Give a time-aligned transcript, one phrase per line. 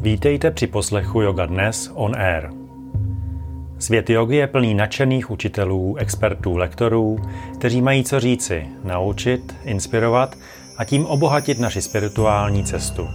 [0.00, 2.50] Vítejte při poslechu Yoga Dnes on Air.
[3.78, 7.18] Svět jogy je plný nadšených učitelů, expertů, lektorů,
[7.54, 10.36] kteří mají co říci, naučit, inspirovat
[10.76, 13.08] a tím obohatit naši spirituální cestu.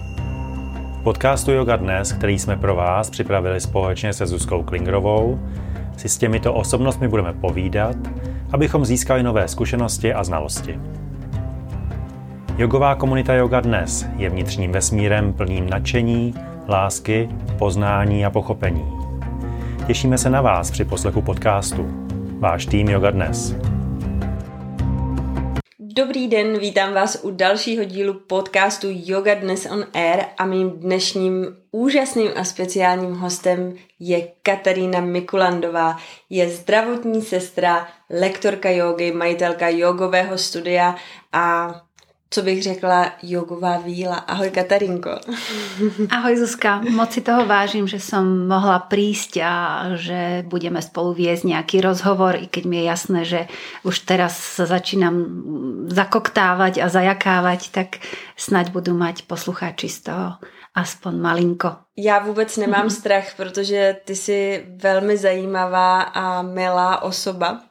[1.00, 5.40] V podcastu Yoga Dnes, který jsme pro vás připravili společně se Zuzkou Klingrovou,
[5.98, 7.96] si s těmito osobnostmi budeme povídat,
[8.52, 10.80] abychom získali nové zkušenosti a znalosti.
[12.58, 16.34] Jogová komunita Yoga Dnes je vnitřním vesmírem plným nadšení,
[16.68, 18.92] lásky, poznání a pochopení.
[19.88, 21.86] Těšíme se na vás při poslechu podcastu.
[22.40, 23.56] Váš tým Yoga Dnes.
[25.80, 31.46] Dobrý den, vítám vás u dalšího dílu podcastu Yoga Dnes on Air a mým dnešním
[31.72, 35.98] úžasným a speciálním hostem je Katarína Mikulandová.
[36.30, 40.96] Je zdravotní sestra, lektorka jogy, majitelka jogového studia
[41.32, 41.70] a
[42.34, 44.16] co bych řekla, jogová víla.
[44.16, 45.20] Ahoj Katarinko.
[46.10, 49.54] Ahoj Zuzka, moc si toho vážim, že som mohla prísť a
[49.94, 53.42] že budeme spolu viesť nejaký rozhovor, i keď mi je jasné, že
[53.86, 55.14] už teraz sa začínam
[55.94, 58.02] zakoktávať a zajakávať, tak
[58.34, 60.42] snaď budú mať poslucháči z toho
[60.76, 61.76] aspoň malinko.
[61.98, 63.00] Já vůbec nemám mm-hmm.
[63.00, 67.62] strach, protože ty jsi velmi zajímavá a milá osoba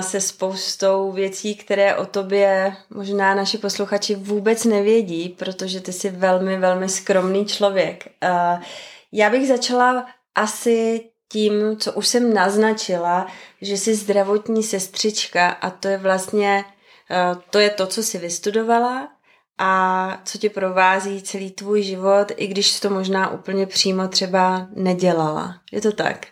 [0.00, 6.58] se spoustou věcí, které o tobě možná naši posluchači vůbec nevědí, protože ty jsi velmi,
[6.58, 8.08] velmi skromný člověk.
[9.12, 13.26] Já bych začala asi tím, co už jsem naznačila,
[13.60, 16.64] že jsi zdravotní sestřička a to je vlastně
[17.50, 19.08] to je to, co jsi vystudovala
[19.58, 19.72] a
[20.24, 25.54] co tě provází celý tvůj život, i když jsi to možná úplně přímo třeba nedělala.
[25.72, 26.26] Je to tak?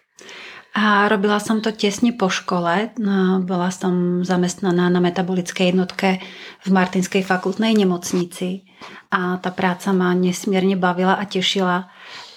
[0.73, 2.97] A robila som to tesne po škole.
[2.97, 6.25] No, bola som zamestnaná na metabolickej jednotke
[6.65, 8.65] v Martinskej fakultnej nemocnici
[9.13, 11.93] a tá práca ma nesmierne bavila a tešila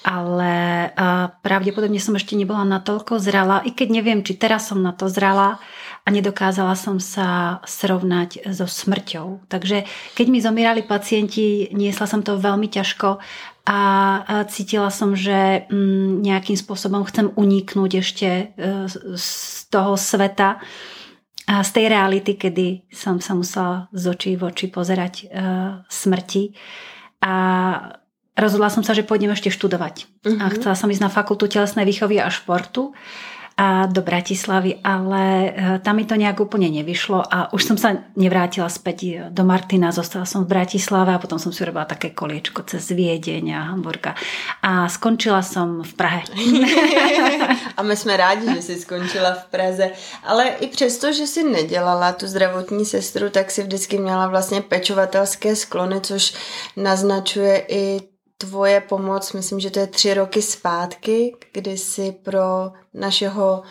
[0.06, 0.94] ale
[1.42, 5.58] pravdepodobne som ešte nebola natoľko zrala, i keď neviem, či teraz som na to zrala,
[6.06, 9.50] a nedokázala som sa srovnať so smrťou.
[9.50, 9.82] Takže
[10.14, 13.18] keď mi zomierali pacienti, niesla som to veľmi ťažko
[13.66, 13.80] a
[14.46, 18.44] cítila som, že mm, nejakým spôsobom chcem uniknúť ešte e,
[19.18, 19.30] z
[19.66, 20.62] toho sveta
[21.50, 25.24] a z tej reality, kedy som sa musela z očí v oči pozerať e,
[25.90, 26.54] smrti.
[27.26, 27.34] A
[28.38, 30.06] rozhodla som sa, že pôjdem ešte študovať.
[30.22, 30.38] Uh-huh.
[30.38, 30.52] A mhm.
[30.54, 32.94] chcela som ísť na fakultu telesnej výchovy a športu
[33.56, 38.04] a do Bratislavy, ale e, tam mi to nejak úplne nevyšlo a už som sa
[38.12, 42.12] nevrátila späť e, do Martina, zostala som v Bratislave a potom som si robila také
[42.12, 44.12] koliečko cez Viedeň a Hamburga.
[44.60, 46.22] A skončila som v Prahe.
[47.76, 49.90] a my jsme rádi, že jsi skončila v Praze,
[50.24, 55.56] ale i přesto, že si nedělala tu zdravotní sestru, tak si vždycky měla vlastně pečovatelské
[55.56, 56.34] sklony, což
[56.76, 58.00] naznačuje i
[58.38, 63.62] tvoje pomoc, myslím, že to je tři roky zpátky, kdy si pro našeho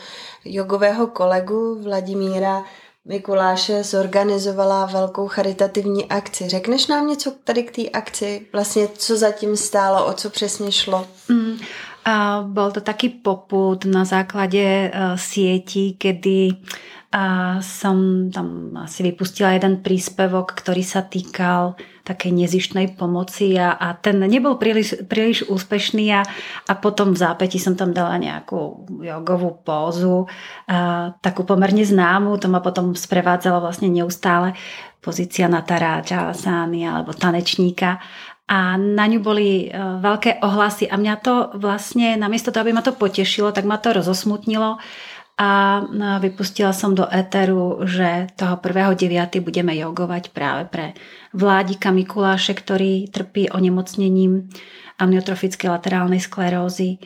[0.46, 2.64] jogového kolegu Vladimíra
[3.08, 6.50] Mikuláše zorganizovala velkou charitativní akci.
[6.50, 8.48] Řekneš nám něco tady k té akci?
[8.54, 11.08] Vlastně co zatím stálo, o co přesně šlo?
[11.30, 11.58] Mm,
[12.46, 16.54] bol to taký poput na základe uh, sieti, kedy
[17.16, 23.96] a som tam asi vypustila jeden príspevok, ktorý sa týkal takej nezištnej pomoci a, a
[23.96, 26.28] ten nebol príliš, príliš úspešný a,
[26.68, 30.28] a potom v zápäti som tam dala nejakú jogovú pózu,
[30.68, 34.52] a, takú pomerne známu, to ma potom sprevádzalo vlastne neustále
[35.00, 38.04] pozícia na taráča, sány alebo tanečníka
[38.46, 39.68] a na ňu boli e,
[40.02, 43.98] veľké ohlasy a mňa to vlastne, namiesto toho, aby ma to potešilo, tak ma to
[43.98, 44.78] rozosmutnilo
[45.36, 45.84] a
[46.24, 49.44] vypustila som do éteru, že toho 1.9.
[49.44, 50.86] budeme jogovať práve pre
[51.36, 54.48] Vládika Mikuláše, ktorý trpí onemocnením
[54.96, 57.04] amniotrofickej laterálnej sklerózy.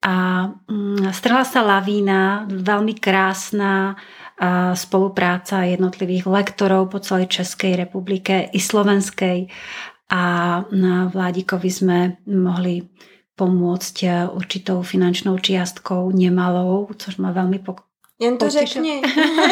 [0.00, 4.00] A mm, strhla sa lavína, veľmi krásna
[4.76, 9.48] spolupráca jednotlivých lektorov po celej Českej republike i slovenskej
[10.06, 10.62] a
[11.10, 11.98] Vládikovi sme
[12.30, 12.86] mohli
[13.36, 17.60] pomôcť eh, určitou finančnou čiastkou nemalou, což ma veľmi
[18.18, 19.02] Jen to řekni.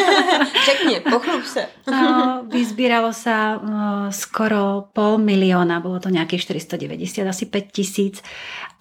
[0.65, 1.67] řekni, pochlup se.
[1.91, 8.25] no, vyzbíralo sa uh, skoro pol milióna, bolo to nejakých 490, asi 5 tisíc.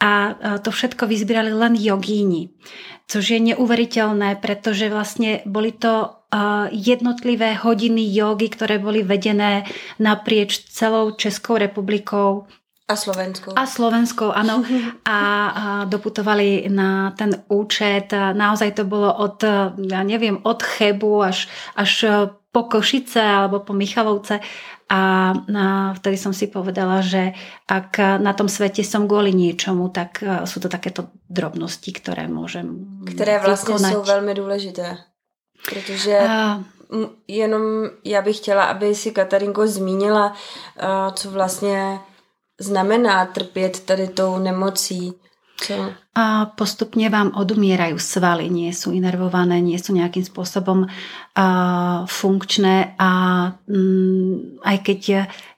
[0.01, 2.57] A uh, to všetko vyzbírali len jogíni,
[3.13, 9.69] což je neuveriteľné, pretože vlastne boli to uh, jednotlivé hodiny jogy, ktoré boli vedené
[10.01, 12.49] naprieč celou Českou republikou
[12.85, 13.57] a Slovenskou.
[13.57, 14.61] A Slovenskou, áno.
[15.09, 18.13] A, doputovali na ten účet.
[18.13, 19.41] A naozaj to bolo od,
[19.81, 21.93] ja neviem, od Chebu až, až
[22.53, 24.39] po Košice alebo po Michalovce.
[24.85, 25.33] a
[25.97, 27.33] vtedy som si povedala, že
[27.65, 32.85] ak na tom svete som kvôli niečomu, tak e, sú to takéto drobnosti, ktoré môžem
[33.09, 33.93] Které vlastně vykonať.
[33.93, 34.99] jsou velmi důležité.
[35.69, 36.61] Protože a...
[37.29, 37.63] jenom
[38.05, 40.35] já bych chtěla, aby si Katarinko zmínila,
[41.15, 41.99] co vlastně
[42.61, 45.15] znamená trpět tady tou nemocí.
[45.57, 45.93] Co?
[46.15, 50.91] A postupne vám odumierajú svaly, nie sú inervované, nie sú nejakým spôsobom a,
[52.07, 53.11] funkčné a
[53.67, 55.01] m, mm, aj keď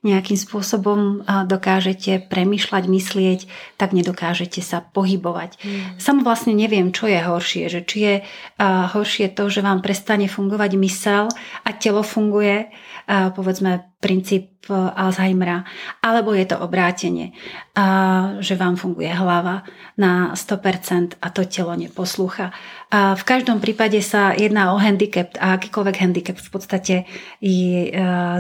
[0.00, 3.40] nejakým spôsobom a, dokážete premyšľať, myslieť,
[3.76, 5.60] tak nedokážete sa pohybovať.
[5.60, 6.00] Mm.
[6.00, 8.14] Sam vlastne neviem, čo je horšie, že či je
[8.56, 11.28] a, horšie to, že vám prestane fungovať mysel
[11.64, 12.72] a telo funguje,
[13.06, 15.62] povedzme princíp Alzheimera,
[16.02, 17.30] alebo je to obrátenie,
[17.78, 19.62] a, že vám funguje hlava
[19.94, 22.50] na 100% a to telo neposlúcha.
[22.90, 26.94] A v každom prípade sa jedná o handicap a akýkoľvek handicap v podstate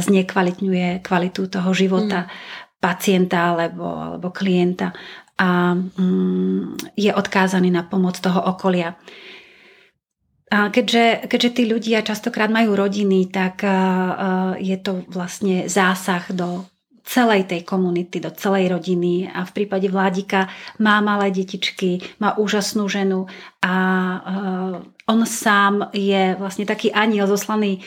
[0.02, 2.30] znekvalitňuje kvalitu toho života mm.
[2.82, 4.90] pacienta alebo, alebo klienta
[5.36, 8.96] a um, je odkázaný na pomoc toho okolia.
[10.46, 13.66] Keďže, keďže tí ľudia častokrát majú rodiny, tak
[14.62, 16.62] je to vlastne zásah do
[17.06, 20.50] celej tej komunity, do celej rodiny a v prípade Vládika
[20.82, 23.30] má malé detičky, má úžasnú ženu
[23.62, 23.74] a
[25.06, 27.82] on sám je vlastne taký aniel zoslaný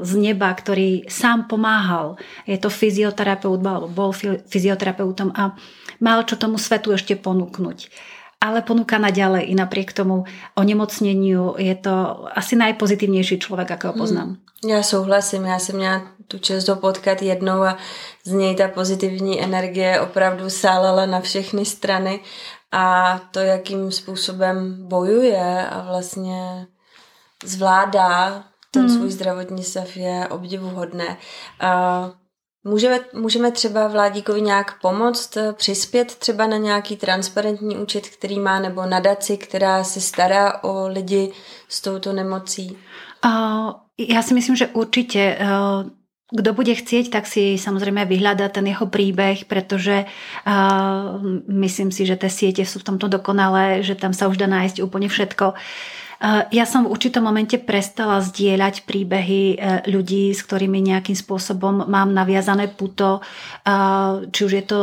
[0.00, 2.20] z neba, ktorý sám pomáhal.
[2.44, 4.12] Je to fyzioterapeut, alebo bol
[4.48, 5.56] fyzioterapeutom a
[6.00, 7.88] mal čo tomu svetu ešte ponúknuť
[8.42, 10.26] ale ponúka naďalej i napriek tomu
[10.58, 14.26] onemocneniu je to asi najpozitívnejší človek, akého poznám.
[14.26, 14.70] Hmm.
[14.70, 17.76] Já souhlasím, já jsem měla tu čest ho potkat jednou a
[18.24, 22.20] z něj ta pozitivní energie opravdu sálala na všechny strany
[22.72, 26.66] a to, jakým způsobem bojuje a vlastně
[27.44, 28.96] zvládá ten hmm.
[28.96, 31.16] svůj zdravotní stav je obdivuhodné.
[31.60, 32.10] A
[32.64, 38.60] Můžeme, můžeme třeba vládíkovi nějak pomoct, eh, přispět třeba na nějaký transparentní účet, který má,
[38.60, 41.32] nebo nadaci, která se stará o lidi
[41.68, 42.76] s touto nemocí?
[43.24, 45.86] Uh, ja si myslím, že určite uh,
[46.32, 52.18] kto bude chcieť, tak si samozrejme vyhľada ten jeho príbeh, pretože uh, myslím si, že
[52.18, 55.54] tie siete sú v tomto dokonalé, že tam sa už dá nájsť úplne všetko.
[55.54, 56.01] Uh,
[56.54, 59.56] ja som v určitom momente prestala zdieľať príbehy e,
[59.90, 63.18] ľudí, s ktorými nejakým spôsobom mám naviazané puto,
[64.30, 64.80] či už je to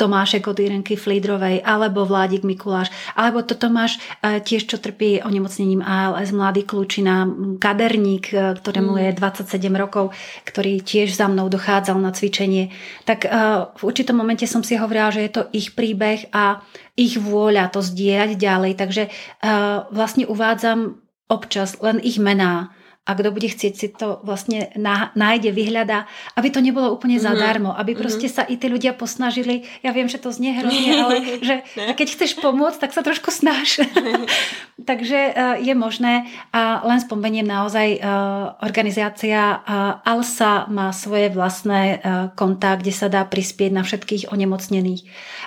[0.00, 5.84] Tomášek od Irenky Flídrovej, alebo Vládik Mikuláš, alebo to Tomáš e, tiež, čo trpí onemocnením
[5.84, 7.28] ALS, mladý kľúčina,
[7.60, 9.76] kaderník, e, ktorému je 27 mm.
[9.76, 10.16] rokov,
[10.48, 12.72] ktorý tiež za mnou dochádzal na cvičenie.
[13.04, 13.28] Tak e,
[13.76, 16.64] v určitom momente som si hovorila, že je to ich príbeh a
[16.96, 18.72] ich vôľa to zdieľať ďalej.
[18.76, 19.02] Takže
[19.88, 21.00] vlastne uvádzam
[21.32, 22.74] občas len ich mená
[23.08, 24.70] a kto bude chcieť si to vlastne
[25.16, 26.06] nájde, vyhľada,
[26.38, 27.32] aby to nebolo úplne mm-hmm.
[27.34, 27.98] zadarmo, aby mhm.
[27.98, 28.46] proste mm-hmm.
[28.46, 29.66] sa i tí ľudia posnažili.
[29.82, 33.82] Ja viem, že to znie hrozne, ale že keď chceš pomôcť, tak sa trošku snaž.
[34.90, 42.02] Takže uh, je možné a len spomeniem naozaj uh, organizácia uh, ALSA má svoje vlastné
[42.36, 45.06] kontá, kde sa dá prispieť na všetkých onemocnených.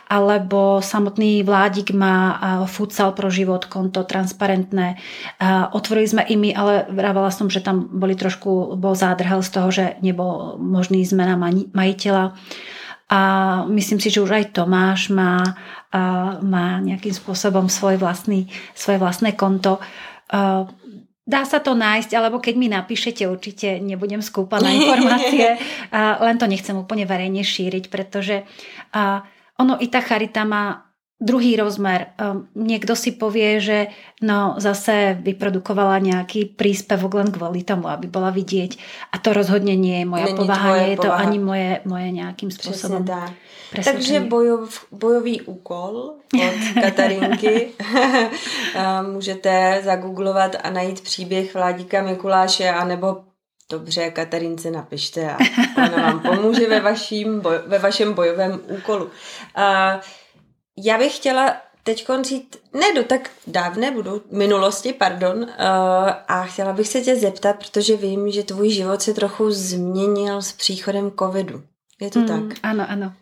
[0.10, 2.38] Alebo samotný vládik má
[2.70, 5.00] Futsal pro život konto transparentné.
[5.74, 9.52] Otvorili sme i my, ale vrávala som som, že tam boli trošku, bol zádrhel z
[9.52, 11.36] toho, že nebol možný zmena
[11.76, 12.32] majiteľa.
[13.12, 13.22] A
[13.68, 15.60] myslím si, že už aj Tomáš má,
[16.40, 19.84] má nejakým spôsobom svoj vlastný, svoje vlastné konto.
[21.24, 25.60] Dá sa to nájsť, alebo keď mi napíšete, určite nebudem skúpať na informácie,
[25.94, 28.48] len to nechcem úplne verejne šíriť, pretože
[29.60, 32.12] ono i tá charita má Druhý rozmer.
[32.20, 33.88] Ehm, niekto si povie, že
[34.20, 38.76] no zase vyprodukovala nejaký príspevok len kvôli tomu, aby bola vidieť.
[39.14, 41.08] A to rozhodne nie je moja Není povaha, nie je povaha.
[41.08, 43.08] to ani moje, moje nejakým spôsobom.
[43.74, 47.56] Takže bojov, bojový úkol od Katarinky.
[48.76, 53.24] Ehm, můžete zagooglovat a najít příběh Vládíka Mikuláše anebo
[53.72, 55.38] dobře, Katarince napište a
[55.78, 59.06] ona vám pomůže ve, vaším boj, ve vašem bojovém úkolu.
[59.06, 60.02] Uh,
[60.78, 65.50] já bych chtěla teď říct, ne do tak dávné budou, minulosti, pardon, uh,
[66.28, 70.52] a chtěla bych se tě zeptat, protože vím, že tvůj život se trochu změnil s
[70.52, 71.64] příchodem covidu.
[72.02, 72.60] Je to mm, tak?
[72.64, 73.14] Ano, ano.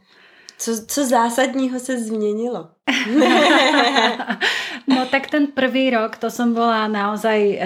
[0.58, 2.67] Co, co zásadního se změnilo?
[4.88, 7.65] no tak ten prvý rok, to som bola naozaj uh,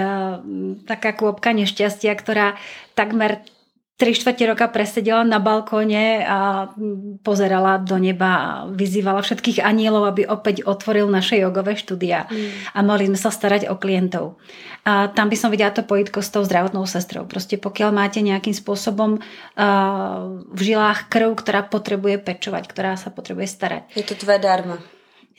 [0.88, 2.56] taká kôpka nešťastia, ktorá
[2.96, 3.44] takmer
[3.96, 6.68] tri štvrte roka presedela na balkóne a
[7.24, 12.76] pozerala do neba a vyzývala všetkých anielov, aby opäť otvoril naše jogové štúdia mm.
[12.76, 14.36] a mohli sme sa starať o klientov.
[14.84, 17.24] A tam by som videla to pojitko s tou zdravotnou sestrou.
[17.24, 19.64] Proste pokiaľ máte nejakým spôsobom uh,
[20.52, 23.84] v žilách krv, ktorá potrebuje pečovať, ktorá sa potrebuje starať.
[23.96, 24.78] Je to tvé darma.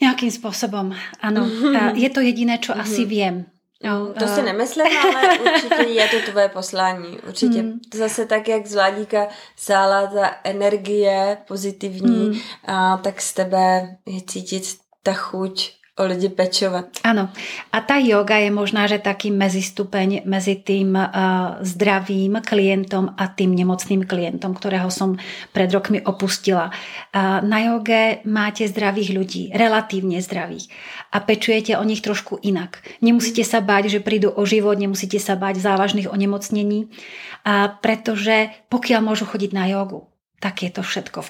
[0.01, 1.41] Nejakým spôsobom, áno.
[1.45, 1.97] Mm-hmm.
[1.97, 2.85] Je to jediné, čo mm-hmm.
[2.85, 3.49] asi viem.
[3.83, 7.19] No, to si nemyslím, ale určitě je to tvoje poslání.
[7.27, 7.61] Určitě.
[7.63, 7.79] Mm.
[7.93, 12.39] Zase tak, jak z Vladíka sála ta energie pozitivní, mm.
[12.65, 14.63] a tak z tebe je cítit
[15.03, 17.01] ta chuť o lidi pečovať.
[17.01, 17.33] Áno.
[17.73, 23.57] A tá yoga je možná, že taký mezistupeň medzi tým uh, zdravým klientom a tým
[23.57, 25.17] nemocným klientom, ktorého som
[25.51, 26.69] pred rokmi opustila.
[27.09, 30.69] Uh, na joge máte zdravých ľudí, relatívne zdravých
[31.09, 32.85] a pečujete o nich trošku inak.
[33.01, 39.01] Nemusíte sa báť, že prídu o život, nemusíte sa báť závažných onemocnení, uh, pretože pokiaľ
[39.01, 40.05] môžu chodiť na jogu,
[40.37, 41.29] tak je to všetko v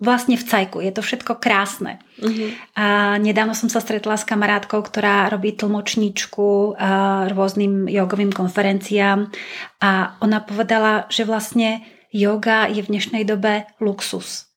[0.00, 0.80] vlastne v cajku.
[0.80, 2.00] Je to všetko krásne.
[2.18, 2.50] Uh-huh.
[2.74, 6.74] A nedávno som sa stretla s kamarátkou, ktorá robí tlmočníčku
[7.30, 9.28] rôznym jogovým konferenciám
[9.84, 14.50] a ona povedala, že vlastne yoga je v dnešnej dobe luxus.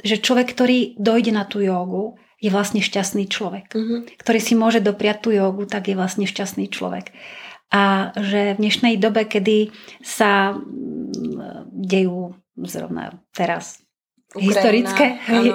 [0.00, 3.74] Že človek, ktorý dojde na tú jogu, je vlastne šťastný človek.
[3.74, 4.06] Uh-huh.
[4.06, 7.12] Ktorý si môže dopriať tú jogu, tak je vlastne šťastný človek.
[7.74, 10.54] A že v dnešnej dobe, kedy sa
[11.74, 13.83] dejú zrovna teraz
[14.34, 15.06] Ukrajina, historické,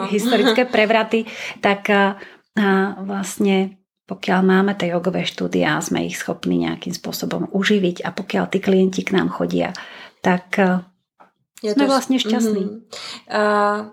[0.10, 1.26] historické prevraty,
[1.62, 2.16] tak a,
[3.04, 8.58] vlastne pokiaľ máme tie jogové štúdia, sme ich schopní nejakým spôsobom uživiť a pokiaľ tí
[8.58, 9.70] klienti k nám chodia,
[10.26, 10.58] tak
[11.62, 12.64] Je sme to, vlastne šťastní.
[12.66, 12.82] Mm,
[13.30, 13.92] uh,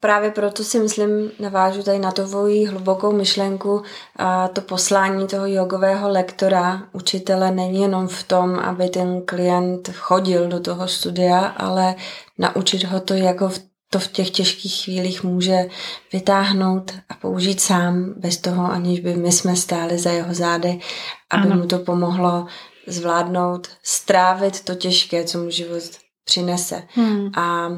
[0.00, 3.82] právě proto si myslím, navážu tady na tvoji hlubokou myšlenku,
[4.16, 10.48] a to poslání toho jogového lektora, učitele není jenom v tom, aby ten klient chodil
[10.48, 11.94] do toho studia, ale
[12.38, 13.58] naučit ho to jako v
[13.90, 15.68] to v těch těžkých chvílích může
[16.12, 20.80] vytáhnout a použít sám, bez toho, aniž by my jsme stáli za jeho zády,
[21.30, 21.56] aby ano.
[21.56, 22.46] mu to pomohlo
[22.86, 25.82] zvládnout, strávit to těžké, co mu život
[26.24, 26.82] přinese.
[26.94, 27.30] Hmm.
[27.36, 27.68] A,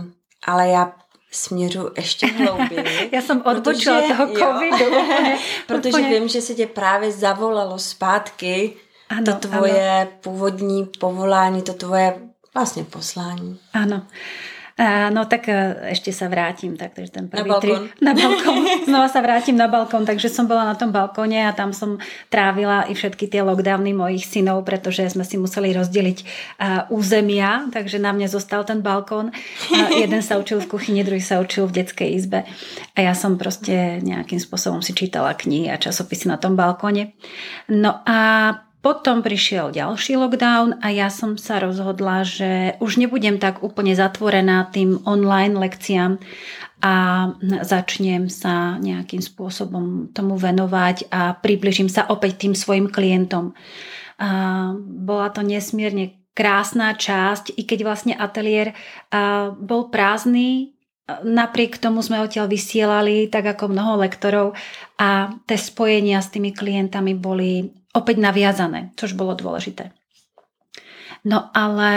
[0.47, 0.93] ale já
[1.31, 3.11] směřu ještě hlouběji.
[3.13, 4.95] Já jsem odbočila protože, toho covidu.
[4.95, 6.09] Jo, protože úplně.
[6.21, 8.77] vím, že se tě právě zavolalo zpátky
[9.09, 10.11] ano, to tvoje ano.
[10.21, 12.21] původní povolání, to tvoje
[12.55, 13.59] vlastně poslání.
[13.73, 14.03] Ano.
[14.85, 16.77] No tak e, ešte sa vrátim.
[16.77, 17.89] Tak, takže ten prvý na balkón.
[17.89, 18.57] Tri, na balkón.
[18.85, 21.97] Znova sa vrátim na balkón, takže som bola na tom balkóne a tam som
[22.29, 27.97] trávila i všetky tie lockdowny mojich synov, pretože sme si museli rozdeliť uh, územia, takže
[27.97, 29.33] na mne zostal ten balkón.
[29.97, 32.45] Jeden sa učil v kuchyni, druhý sa učil v detskej izbe
[32.93, 37.17] a ja som proste nejakým spôsobom si čítala knihy a časopisy na tom balkóne.
[37.73, 38.53] No a
[38.87, 44.71] potom prišiel ďalší lockdown a ja som sa rozhodla, že už nebudem tak úplne zatvorená
[44.71, 46.23] tým online lekciám
[46.87, 46.95] a
[47.67, 53.59] začnem sa nejakým spôsobom tomu venovať a približím sa opäť tým svojim klientom.
[54.23, 58.71] A bola to nesmierne krásna časť, i keď vlastne ateliér
[59.67, 60.79] bol prázdny,
[61.27, 64.55] napriek tomu sme odtiaľ vysielali, tak ako mnoho lektorov
[64.95, 69.97] a tie spojenia s tými klientami boli opäť naviazané, čož bolo dôležité.
[71.25, 71.91] No ale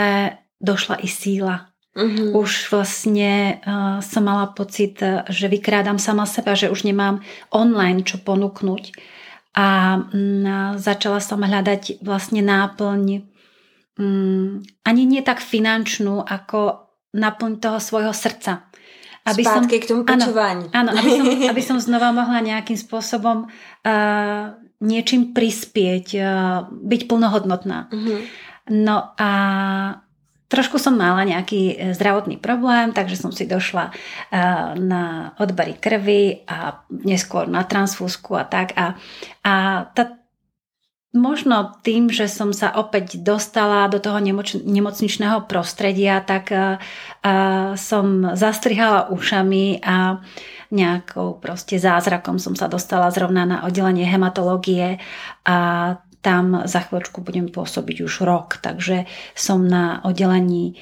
[0.58, 1.68] došla i síla.
[1.90, 2.40] Uh-huh.
[2.40, 4.96] Už vlastne uh, som mala pocit,
[5.28, 7.20] že vykrádam sama seba, že už nemám
[7.52, 8.94] online čo ponúknuť.
[9.58, 10.46] A um,
[10.78, 13.26] začala som hľadať vlastne náplň
[13.98, 18.70] um, ani nie tak finančnú, ako náplň toho svojho srdca.
[19.26, 20.70] Aby Spátky som, k tomu počúvaniu.
[20.72, 24.44] Áno, áno aby, som, aby som znova mohla nejakým spôsobom uh,
[24.80, 26.26] niečím prispieť, eh,
[26.68, 27.92] byť plnohodnotná.
[27.92, 28.20] Mm-hmm.
[28.80, 29.30] No a
[30.50, 33.96] trošku som mala nejaký eh, zdravotný problém, takže som si došla eh,
[34.80, 38.72] na odbery krvi a neskôr na transfúzku a tak.
[38.74, 38.96] A,
[39.44, 40.16] a tá,
[41.12, 46.80] možno tým, že som sa opäť dostala do toho nemoč, nemocničného prostredia, tak a,
[47.20, 47.32] a
[47.76, 50.24] som zastrihala ušami a
[50.70, 55.02] nejakou proste zázrakom som sa dostala zrovna na oddelenie hematológie
[55.42, 55.58] a
[56.20, 60.76] tam za chvíľočku budem pôsobiť už rok, takže som na oddelení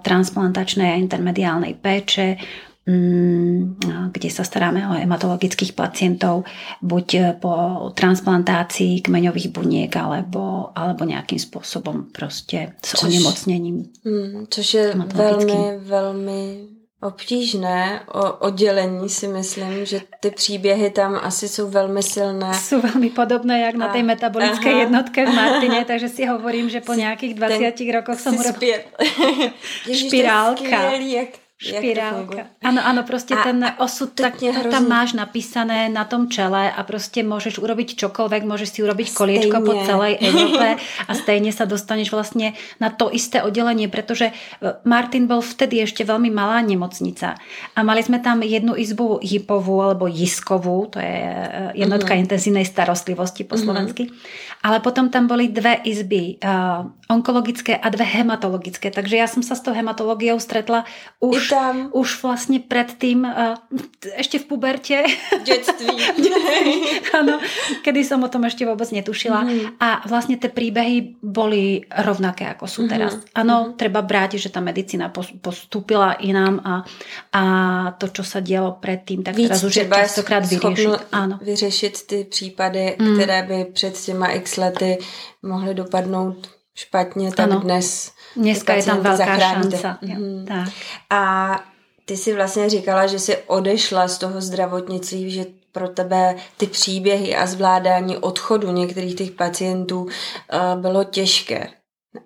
[0.00, 2.38] transplantačnej a intermediálnej péče,
[2.86, 3.82] mm,
[4.14, 6.46] kde sa staráme o hematologických pacientov,
[6.80, 7.54] buď po
[7.98, 13.90] transplantácii kmeňových buniek, alebo, alebo nejakým spôsobom proste s což, onemocnením.
[14.06, 16.42] Mm, což je veľmi, veľmi
[17.04, 22.54] obtížné o oddělení si myslím, že ty příběhy tam asi jsou velmi silné.
[22.54, 24.80] Jsou velmi podobné, jak na té metabolické aha.
[24.80, 28.38] jednotke v Martine, takže si hovorím, že po nějakých 20 Ten, rokoch jsem...
[28.38, 28.86] Zpět.
[29.92, 30.90] Špirálka.
[30.92, 32.50] jak Špirálka.
[32.66, 36.80] Áno, áno, proste a, ten osud, tak to tam máš napísané na tom čele a
[36.82, 42.10] proste môžeš urobiť čokoľvek, môžeš si urobiť koliečko po celej Európe a stejne sa dostaneš
[42.10, 47.38] vlastne na to isté oddelenie, pretože e, Martin bol vtedy ešte veľmi malá nemocnica
[47.78, 52.24] a mali sme tam jednu izbu hypovú alebo jiskovú, to je e, jednotka uh-huh.
[52.26, 53.62] intenzívnej starostlivosti po uh-huh.
[53.62, 54.10] slovensky,
[54.66, 59.54] ale potom tam boli dve izby, uh, onkologické a dve hematologické, takže ja som sa
[59.54, 60.88] s tou hematológiou stretla
[61.20, 61.74] už, tam.
[61.94, 63.54] už vlastne predtým, uh,
[64.18, 64.98] ešte v puberte.
[65.40, 65.94] V detství.
[67.14, 67.38] Áno,
[67.86, 69.40] kedy som o tom ešte vôbec netušila.
[69.44, 69.78] Mm.
[69.78, 72.92] A vlastne tie príbehy boli rovnaké, ako sú mm-hmm.
[72.92, 73.12] teraz.
[73.36, 73.76] Áno, mm-hmm.
[73.78, 76.74] treba brať, že tá medicína postúpila inám a,
[77.34, 77.42] a
[77.98, 81.12] to, čo sa dialo predtým, tak Víc teraz už je častokrát vyriešiť.
[81.12, 81.38] Áno.
[81.42, 83.14] vyřešit ty případy, mm.
[83.14, 84.98] které by před těma x lety
[85.42, 87.60] mohly dopadnout špatně, tak ano.
[87.60, 89.96] dnes Dneska je tam velká šance.
[90.02, 90.46] Mm.
[90.48, 90.68] Tak.
[91.10, 91.64] A
[92.04, 97.36] ty si vlastně říkala, že jsi odešla z toho zdravotnictví, že pro tebe ty příběhy
[97.36, 100.10] a zvládání odchodu některých těch pacientů uh,
[100.80, 101.68] bylo těžké.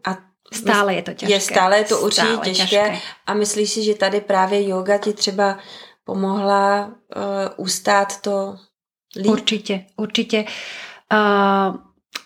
[0.04, 0.16] A
[0.52, 1.34] Stále je to těžké.
[1.34, 2.64] Je stále je to určitě stále těžké.
[2.64, 2.98] těžké.
[3.26, 5.58] A myslíš si, že tady právě yoga ti třeba
[6.04, 6.92] pomohla uh,
[7.56, 8.56] ustát to
[9.16, 9.26] líp?
[9.26, 10.44] Určitě, určitě.
[11.12, 11.76] Uh,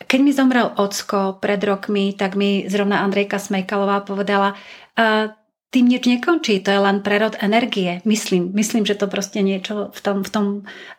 [0.06, 4.54] keď mi zomrel ocko pred rokmi, tak mi zrovna Andrejka Smejkalová povedala,
[4.98, 5.32] uh,
[5.72, 8.04] tým nič nekončí, to je len prerod energie.
[8.04, 10.46] Myslím, myslím, že to proste niečo v tom, v tom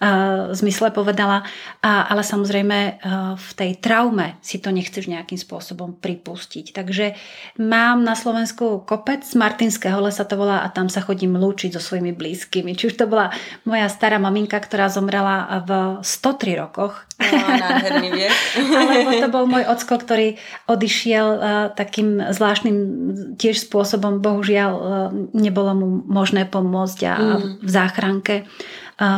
[0.02, 1.46] uh, zmysle povedala,
[1.86, 6.74] a, ale samozrejme uh, v tej traume si to nechceš nejakým spôsobom pripustiť.
[6.74, 7.14] Takže
[7.62, 12.10] mám na Slovensku kopec Martinského lesa to volá a tam sa chodím lúčiť so svojimi
[12.18, 12.74] blízkymi.
[12.74, 13.30] Či už to bola
[13.70, 15.72] moja stará maminka, ktorá zomrela v
[16.02, 17.06] 103 rokoch.
[17.32, 18.34] No, nádherný viek.
[18.80, 20.36] Alebo to bol môj ocko, ktorý
[20.68, 22.76] odišiel uh, takým zvláštnym
[23.38, 24.84] tiež spôsobom, bohužiaľ e,
[25.38, 27.44] nebolo mu možné pomôcť a mm.
[27.64, 28.44] v záchranke e,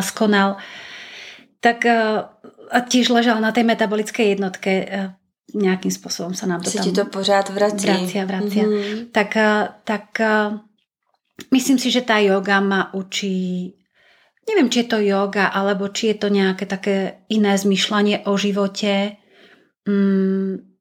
[0.02, 0.58] skonal.
[1.60, 1.94] Tak e,
[2.66, 4.72] a tiež ležal na tej metabolickej jednotke
[5.54, 6.90] nejakým spôsobom sa nám to tam...
[6.90, 7.86] to pořád vrací.
[7.86, 8.66] Vracia, vracia.
[8.66, 9.14] Mm-hmm.
[9.14, 9.32] Tak,
[9.86, 10.06] tak
[11.54, 13.70] myslím si, že tá yoga ma učí
[14.46, 19.18] neviem, či je to yoga, alebo či je to nejaké také iné zmyšľanie o živote.
[19.86, 20.76] Mm,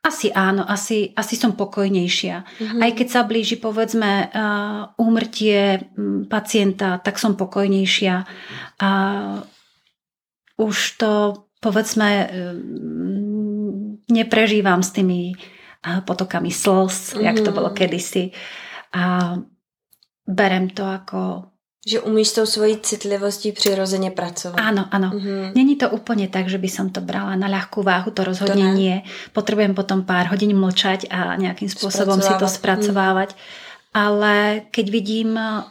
[0.00, 2.36] asi áno, asi, asi som pokojnejšia.
[2.40, 2.80] Mm-hmm.
[2.80, 8.24] Aj keď sa blíži povedzme uh, úmrtie um, pacienta, tak som pokojnejšia.
[8.80, 8.90] A
[10.56, 11.12] už to
[11.60, 17.24] povedzme um, neprežívam s tými uh, potokami slz, mm-hmm.
[17.24, 17.76] jak to bolo mhm.
[17.76, 18.32] kedysi.
[18.96, 19.36] A
[20.24, 21.52] berem to ako
[21.90, 24.62] že umíš s tou svojí citlivostí přirozeně pracovat.
[24.62, 25.10] Áno, áno.
[25.10, 25.50] Mm-hmm.
[25.58, 28.78] Není to úplne tak, že by som to brala na ľahkú váhu, to rozhodne to
[28.78, 29.02] nie.
[29.34, 33.34] Potrebujem potom pár hodín mlčať a nejakým spôsobom si to spracovávať.
[33.34, 33.38] Mm.
[33.90, 34.34] Ale
[34.70, 35.66] keď vidím uh,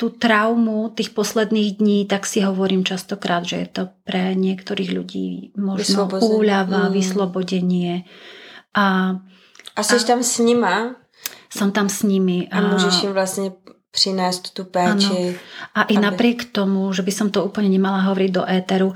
[0.00, 5.52] tú traumu tých posledných dní, tak si hovorím častokrát, že je to pre niektorých ľudí
[5.60, 6.92] možno úľava, mm.
[6.96, 8.08] vyslobodenie.
[8.72, 9.18] A,
[9.76, 10.96] a a, tam s nima?
[11.52, 12.48] Som tam s nimi.
[12.48, 13.52] A, a môžeš im vlastne
[13.98, 14.62] přinést tú.
[14.78, 15.10] Ano.
[15.74, 16.06] A i aby...
[16.06, 18.94] napriek tomu, že by som to úplne nemala hovoriť do éteru,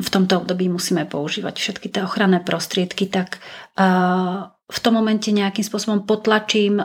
[0.00, 3.40] v tomto období musíme používať všetky tie ochranné prostriedky, tak
[4.70, 6.76] v tom momente nejakým spôsobom potlačím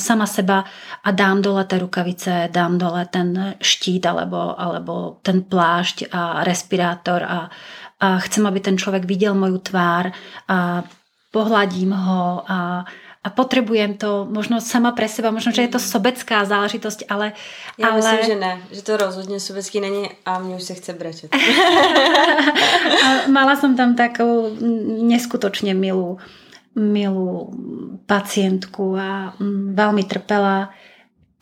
[0.00, 0.64] sama seba
[1.04, 7.20] a dám dole tie rukavice, dám dole ten štít alebo, alebo ten plášť a respirátor
[7.28, 7.52] a,
[8.00, 10.08] a chcem, aby ten človek videl moju tvár
[10.48, 10.80] a
[11.28, 16.46] pohľadím ho a a potrebujem to možno sama pre seba, možno, že je to sobecká
[16.46, 17.34] záležitosť, ale...
[17.74, 17.98] Ja ale...
[17.98, 21.30] myslím, že ne, že to rozhodne sobecký není a mne už sa chce brečet.
[23.34, 24.54] Mala som tam takú
[25.02, 26.22] neskutočne milú,
[26.78, 27.50] milú
[28.06, 30.70] pacientku a mm, veľmi trpela.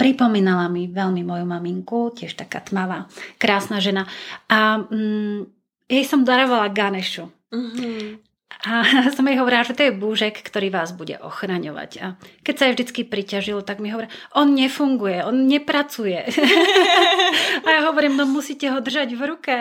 [0.00, 3.04] Pripomínala mi veľmi moju maminku, tiež taká tmavá,
[3.36, 4.08] krásna žena.
[4.48, 5.44] A mm,
[5.92, 7.28] jej som darovala Ganešu.
[7.52, 8.25] Mm-hmm.
[8.66, 8.82] A
[9.16, 11.90] som jej hovorila, že to je búžek, ktorý vás bude ochraňovať.
[12.02, 12.06] A
[12.42, 16.26] keď sa jej vždycky priťažilo, tak mi hovorí, on nefunguje, on nepracuje.
[17.64, 19.54] a ja hovorím, no musíte ho držať v ruke.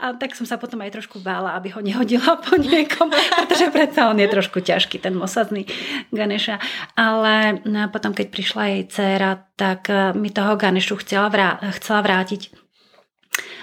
[0.00, 3.08] A tak som sa potom aj trošku bála, aby ho nehodila po niekom,
[3.40, 5.64] pretože predsa on je trošku ťažký, ten mosadný
[6.12, 6.60] Ganeša.
[7.00, 12.04] Ale no potom, keď prišla jej dcéra, tak e, mi toho Ganešu chcela, vrá- chcela
[12.04, 12.59] vrátiť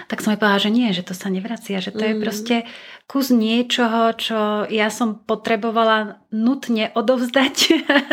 [0.08, 2.08] tak som jej povedala, že nie, že to sa nevracia, že to mm.
[2.08, 2.56] je proste
[3.08, 7.56] kus niečoho, čo ja som potrebovala nutne odovzdať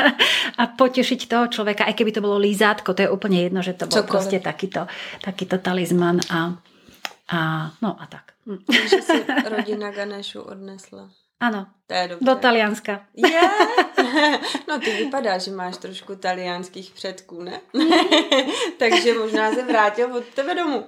[0.62, 3.92] a potešiť toho človeka, aj keby to bolo lízátko, to je úplne jedno, že to
[3.92, 4.12] bol Cokoliv.
[4.12, 4.88] proste takýto,
[5.20, 6.56] takýto talizman a,
[7.32, 7.40] a
[7.80, 8.36] no a tak.
[8.46, 9.20] Takže si
[9.54, 11.25] rodina Ganešu odnesla.
[11.40, 12.26] Áno, to je dobře.
[12.26, 13.06] do Talianska.
[13.16, 13.52] Yeah.
[14.68, 17.62] No ty vypadá, že máš trošku talianských předků, ne?
[18.78, 20.84] Takže možná se vrátil od tebe domů.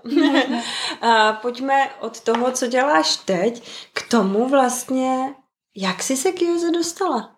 [1.02, 5.36] A pojďme od toho, co děláš teď, k tomu vlastně,
[5.78, 7.38] jak jsi se k Joze dostala?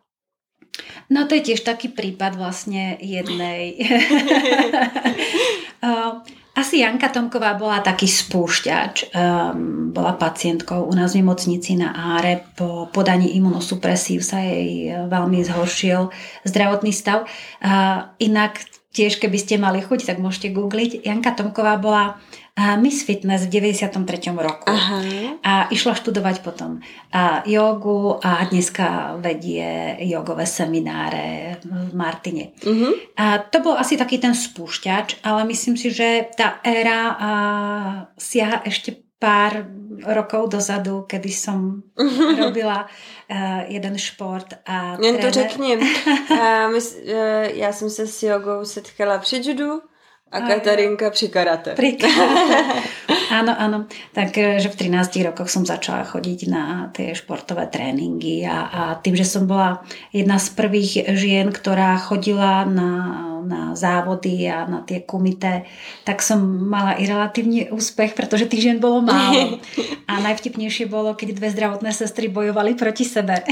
[1.10, 3.76] No to je tiež taký prípad vlastne jednej.
[6.60, 9.16] Asi Janka Tomková bola taký spúšťač.
[9.16, 12.44] Um, bola pacientkou u nás v nemocnici na Áre.
[12.60, 16.12] Po podaní imunosupresív sa jej veľmi zhoršil
[16.44, 17.24] zdravotný stav.
[17.64, 18.60] Uh, inak
[18.92, 21.08] tiež, keby ste mali chuť, tak môžete googliť.
[21.08, 22.20] Janka Tomková bola
[22.76, 24.36] Miss Fitness v 93.
[24.36, 24.66] roku.
[24.68, 25.00] Aha.
[25.44, 32.54] A išla študovať potom a jogu a dneska vedie jogové semináre v Martine.
[32.62, 32.94] Uh-huh.
[33.18, 37.32] A to bol asi taký ten spúšťač, ale myslím si, že tá éra a,
[38.14, 39.68] siaha ešte pár
[40.06, 42.40] rokov dozadu, kedy som uh-huh.
[42.40, 45.76] robila uh, jeden šport a Jen to řekni.
[45.76, 47.14] uh, my, uh,
[47.54, 49.82] já jsem se s jogou setkala při judu
[50.30, 51.74] a Katarinka pri karate.
[51.74, 52.86] Pri karate.
[53.34, 53.78] áno, áno.
[54.14, 59.26] Takže v 13 rokoch som začala chodiť na tie športové tréningy a, a tým, že
[59.26, 59.82] som bola
[60.14, 62.90] jedna z prvých žien, ktorá chodila na,
[63.44, 65.68] na závody a na tie kumité,
[66.04, 69.60] tak som mala i relatívne úspech, pretože tých žien bolo málo.
[70.10, 73.46] A najvtipnejšie bolo, keď dve zdravotné sestry bojovali proti sebe.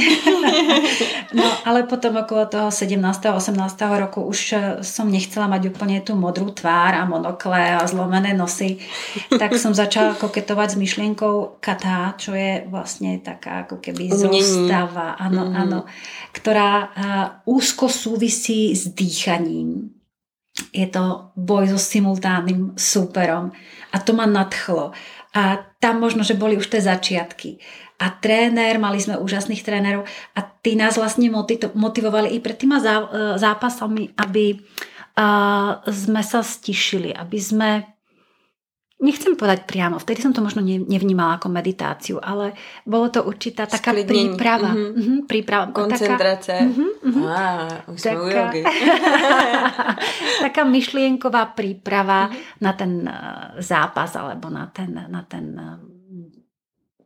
[1.37, 2.97] no, ale potom okolo toho 17.
[2.97, 3.53] 18.
[3.93, 8.81] roku už som nechcela mať úplne tú modrú tvár a monokle a zlomené nosy,
[9.37, 15.45] tak som začala koketovať s myšlienkou kata, čo je vlastne taká ako keby zostava, áno,
[15.49, 15.53] mm.
[15.53, 15.79] áno,
[16.33, 16.89] ktorá
[17.45, 19.86] úzko súvisí s dýchaním.
[20.73, 23.53] Je to boj so simultánnym súperom
[23.93, 24.91] a to ma nadchlo.
[25.37, 27.61] A tam možno, že boli už tie začiatky.
[27.97, 30.05] A tréner, mali sme úžasných trénerov
[30.37, 31.29] a tí nás vlastne
[31.73, 32.85] motivovali i pred týma e,
[33.37, 34.53] zápasami, aby
[35.89, 37.96] sme sa stišili, aby sme
[38.97, 43.93] Nechcem povedať priamo, vtedy som to možno nevnímala ako meditáciu, ale bolo to určitá taká
[43.93, 44.33] Sklidnení.
[44.33, 44.73] príprava.
[44.73, 44.97] Mm-hmm.
[44.97, 46.57] Mm-hmm, príprava Koncentrácia.
[46.57, 47.25] Taká, mm-hmm, mm-hmm.
[47.29, 47.41] Á,
[47.93, 48.43] už taká,
[50.49, 52.57] taká myšlienková príprava mm-hmm.
[52.57, 55.45] na ten eh, zápas alebo na ten, na ten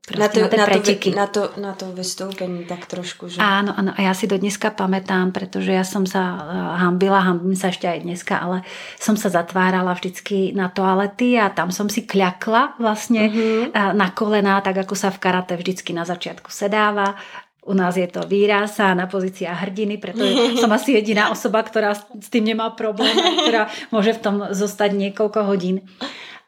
[0.10, 3.30] na to, na, na, to, na, to, na to vystoupení tak trošku.
[3.30, 3.38] Že?
[3.38, 3.94] Áno, áno.
[3.94, 6.42] A ja si do dneska pamätám, pretože ja som sa uh,
[6.82, 8.66] hambila, hambím sa ešte aj dneska, ale
[8.98, 13.94] som sa zatvárala vždycky na toalety a tam som si kľakla vlastne uh-huh.
[13.94, 17.14] na kolená, tak ako sa v karate vždycky na začiatku sedáva.
[17.62, 20.34] U nás je to výraz a na pozícia hrdiny, pretože
[20.66, 25.46] som asi jediná osoba, ktorá s tým nemá problém, ktorá môže v tom zostať niekoľko
[25.46, 25.86] hodín.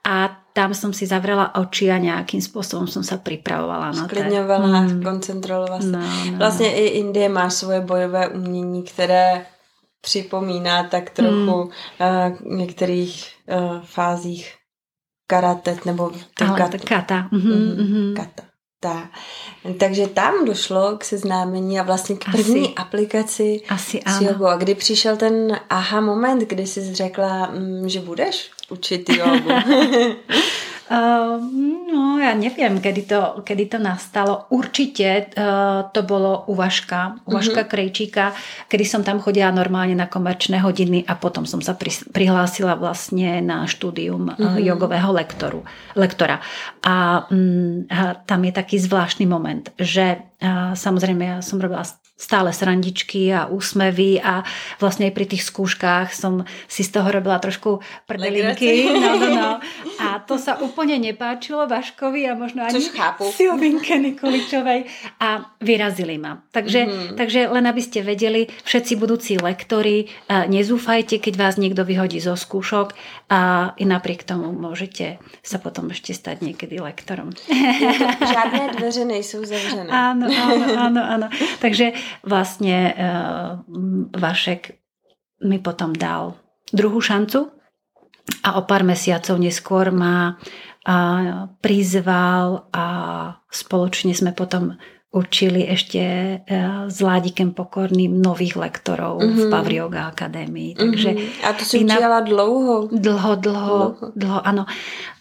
[0.02, 4.14] A tam som si zavrela oči a nejakým spôsobom som sa pripravovala na to.
[4.14, 5.04] Sklidňovala, mm.
[5.04, 5.88] koncentrovala se.
[5.88, 6.38] No, no.
[6.38, 9.46] Vlastně i Indie má svoje bojové umění, které
[10.02, 11.62] připomíná tak trochu mm.
[11.62, 14.56] uh, některých uh, fázích
[15.28, 16.78] karate nebo kata.
[16.78, 17.30] kata.
[17.32, 18.16] Mm-hmm, mm-hmm.
[18.16, 18.44] kata.
[18.80, 19.10] Ta.
[19.80, 24.46] Takže tam došlo k seznámení a vlastně k první asi, aplikaci asi s jogou.
[24.46, 29.50] A kdy přišel ten aha moment, kdy jsi řekla, mm, že budeš učit jogu?
[30.84, 31.40] Uh,
[31.90, 34.52] no, ja neviem, kedy to, kedy to nastalo.
[34.52, 37.72] Určite uh, to bolo u Vaška, u Vaška uh-huh.
[37.72, 38.36] Krejčíka,
[38.68, 43.40] kedy som tam chodila normálne na komerčné hodiny a potom som sa pri, prihlásila vlastne
[43.40, 44.54] na štúdium uh-huh.
[44.54, 45.64] uh, jogového lektoru,
[45.96, 46.44] lektora.
[46.84, 47.88] A, um,
[48.28, 54.22] tam je taký zvláštny moment, že uh, samozrejme ja som robila stále srandičky a úsmevy
[54.22, 54.46] a
[54.78, 58.86] vlastne aj pri tých skúškach som si z toho robila trošku prdelinky.
[58.88, 59.50] No, no, no.
[60.00, 62.80] A to sa úplne nepáčilo Vaškovi a možno ani
[63.34, 64.88] Silvinke Nikoličovej
[65.20, 66.40] a vyrazili ma.
[66.54, 67.16] Takže, mm-hmm.
[67.18, 72.94] takže len aby ste vedeli, všetci budúci lektori, nezúfajte, keď vás niekto vyhodí zo skúšok
[73.34, 77.34] a i napriek tomu môžete sa potom ešte stať niekedy lektorom.
[78.22, 79.90] Žiadne dveře nejsou zavřené.
[79.90, 81.28] Áno, áno, áno, áno.
[81.58, 83.50] Takže vlastne uh,
[84.14, 84.62] Vašek
[85.44, 86.40] mi potom dal
[86.72, 87.52] druhú šancu
[88.44, 90.40] a o pár mesiacov neskôr ma
[90.88, 92.86] uh, prizval a
[93.52, 94.80] spoločne sme potom
[95.14, 96.02] učili ešte
[96.42, 99.38] uh, s Ládikem Pokorným nových lektorov mm-hmm.
[99.38, 99.52] v mhm.
[99.54, 100.72] Pavrioga akadémii.
[100.74, 101.46] Takže mm-hmm.
[101.46, 102.90] A to si učila dlouho?
[102.90, 104.66] Dlho, dlho, dlho, dlho, áno.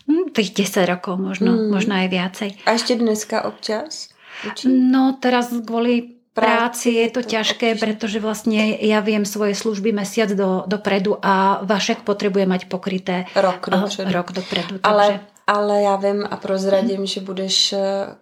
[0.08, 1.68] hm, tých 10 rokov možno, mm.
[1.68, 2.50] možno aj viacej.
[2.64, 4.08] A ešte dneska občas?
[4.48, 4.66] Učí?
[4.66, 10.64] No teraz kvôli práci je to, ťažké, pretože vlastne ja viem svoje služby mesiac do,
[10.64, 14.10] dopredu a Vašek potrebuje mať pokryté rok dopredu.
[14.12, 14.88] Rok dopredu takže...
[14.88, 17.06] Ale ale já vím a prozradím, hmm.
[17.06, 17.80] že budeš eh,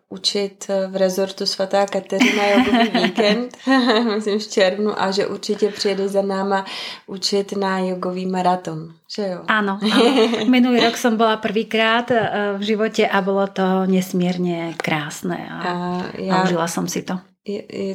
[0.08, 3.56] učit eh, v rezortu svatá Kateřina jogový víkend,
[4.14, 6.64] myslím v červnu, a že určitě přijedeš za náma
[7.06, 8.92] učit na jogový maraton.
[9.10, 9.40] Že jo?
[9.50, 10.02] Áno, áno.
[10.54, 15.72] Minulý rok som bola prvýkrát eh, v živote a bolo to nesmierne krásne a, a,
[16.14, 17.20] ja, a užila som si to.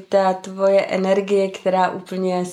[0.09, 2.45] Ta tvoje energie, která úplně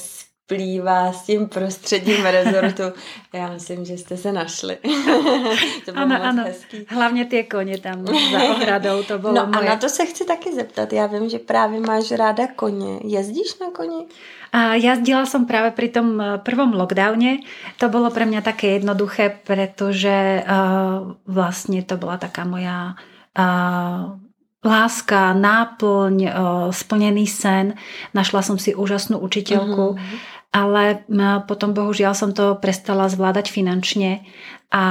[0.46, 2.82] plývá s tím prostředím rezortu.
[3.32, 4.76] Já myslím, že jste se našli.
[5.84, 6.44] to bylo ano, moc ano.
[6.44, 6.86] hezký.
[6.88, 9.68] Hlavně ty koně tam za ohradou, to bylo No moje.
[9.68, 10.92] a na to se chci taky zeptat.
[10.92, 12.98] Já vím, že právě máš ráda koně.
[13.04, 14.06] Jezdíš na koni?
[14.52, 17.40] A jazdila som práve pri tom eh, prvom lockdowne.
[17.80, 22.92] To bolo pre mňa také jednoduché, pretože uh, vlastne to bola taká moja
[23.32, 24.20] uh,
[24.62, 26.32] láska, náplň, uh,
[26.70, 27.74] splnený sen.
[28.14, 29.98] Našla som si úžasnú učiteľku.
[29.98, 31.00] Mm-hmm ale
[31.48, 34.20] potom bohužiaľ som to prestala zvládať finančne
[34.68, 34.84] a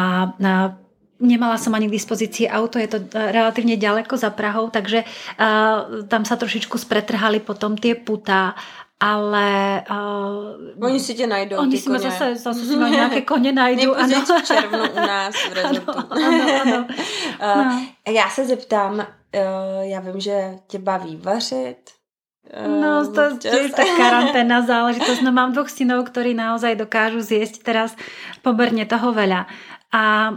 [1.21, 5.05] Nemala som ani k dispozícii auto, je to e, relatívne ďaleko za Prahou, takže
[6.09, 8.57] tam sa trošičku spretrhali potom tie putá,
[9.01, 9.81] ale...
[9.89, 13.93] Uh, oni si tě najdou, Oni si ma zase, zase si ma nejaké kone najdú.
[13.97, 14.21] ano.
[14.21, 15.99] v červnu u nás v rezortu.
[16.09, 16.79] Ano, ano, ano.
[17.41, 17.81] Uh, no.
[18.13, 21.89] Já se zeptám, uh, já vím, že tě baví vařit,
[22.51, 25.21] No, to je tak karanténna záležitosť.
[25.21, 27.89] No mám dvoch synov, ktorí naozaj dokážu zjesť teraz
[28.43, 29.47] pomerne toho veľa
[29.91, 30.31] a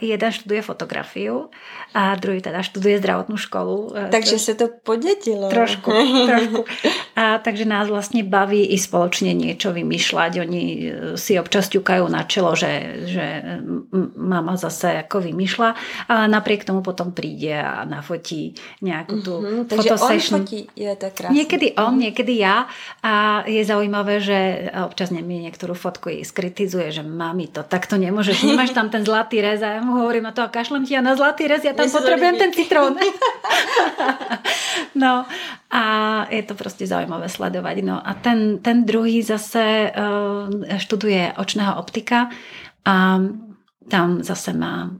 [0.00, 1.52] jeden študuje fotografiu
[1.92, 3.92] a druhý teda študuje zdravotnú školu.
[3.92, 5.52] E, takže sa to podetilo.
[5.52, 5.92] Trošku,
[6.30, 6.64] trošku.
[7.12, 10.32] A takže nás vlastne baví i spoločne niečo vymýšľať.
[10.40, 10.80] Oni e,
[11.20, 13.24] si občas ťukajú na čelo, že, že
[14.16, 15.70] mama zase ako vymýšľa,
[16.08, 20.32] ale napriek tomu potom príde a nafotí nejakú tú mm-hmm, takže fotosession.
[20.32, 21.36] on fotí, je to krásne.
[21.36, 22.02] Niekedy on, mm-hmm.
[22.08, 22.56] niekedy ja
[23.04, 24.38] a je zaujímavé, že
[24.80, 29.58] občas mi niektorú fotku skritizuje, že mami to takto nemôžeš, nemáš tam ten zlatý rez
[29.58, 31.90] a ja mu hovorím, a to a kašlem ti ja na zlatý rez, ja tam
[31.90, 32.94] potrebujem ten citrón.
[35.02, 35.26] no
[35.66, 35.82] a
[36.30, 37.76] je to proste zaujímavé sledovať.
[37.82, 42.30] No a ten, ten druhý zase uh, študuje očného optika
[42.86, 43.18] a
[43.90, 44.94] tam zase má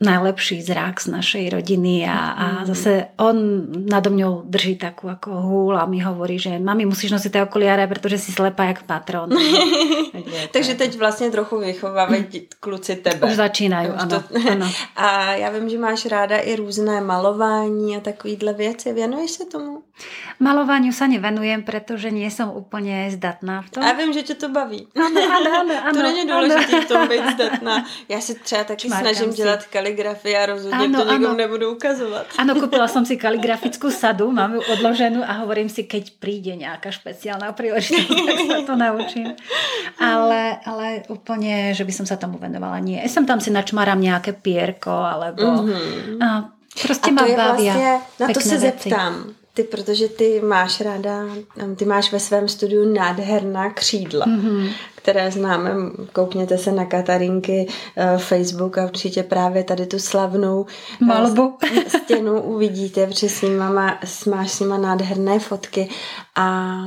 [0.00, 2.66] najlepší zrak z našej rodiny a, a mm.
[2.66, 7.30] zase on nado mňou drží takú ako húl a mi hovorí, že mami musíš nosiť
[7.34, 9.34] tie okuliare, pretože si slepá jak patron.
[10.52, 12.26] Takže teď vlastně trochu vychovávají
[12.60, 13.26] kluci tebe.
[13.26, 14.72] Už začínají, ano, ano.
[14.96, 18.92] A já vím, že máš ráda i různé malování a takovýhle věci.
[18.92, 19.82] Věnuješ se tomu?
[20.38, 23.82] Malovaniu sa nevenujem, pretože nie som úplne zdatná v tom.
[23.82, 24.86] A vím, že tě to baví.
[24.94, 25.50] Ano, ano,
[25.82, 27.86] ano, to není důležité v tom být zdatná.
[28.08, 29.36] Já si třeba taky Čmarkám snažím si.
[29.36, 32.26] dělat kaligrafii a rozhodně ano, to nikomu nebudu ukazovat.
[32.38, 36.94] Áno, kúpila som si kaligrafickú sadu, mám ju odloženú a hovorím si, keď príde nejaká
[36.94, 39.34] špeciálna príležitosť, tak sa to naučím.
[39.98, 43.02] Ale, ale úplne, že by som sa tomu venovala, nie.
[43.10, 45.66] Som tam si načmaram nejaké pierko, alebo...
[45.66, 46.22] Mm-hmm.
[46.22, 48.88] A Prostě a to je bavia vlastně, na to se věci.
[48.88, 51.24] zeptám ty, protože ty máš ráda,
[51.76, 54.72] ty máš ve svém studiu nádherná křídla, mm-hmm.
[54.94, 55.70] které známe,
[56.12, 61.58] koukněte se na Katarinky uh, Facebook a určitě právě tady tu slavnou uh, Malbu.
[62.04, 65.88] stěnu uvidíte, protože s nima má, máš s nima nádherné fotky
[66.36, 66.78] a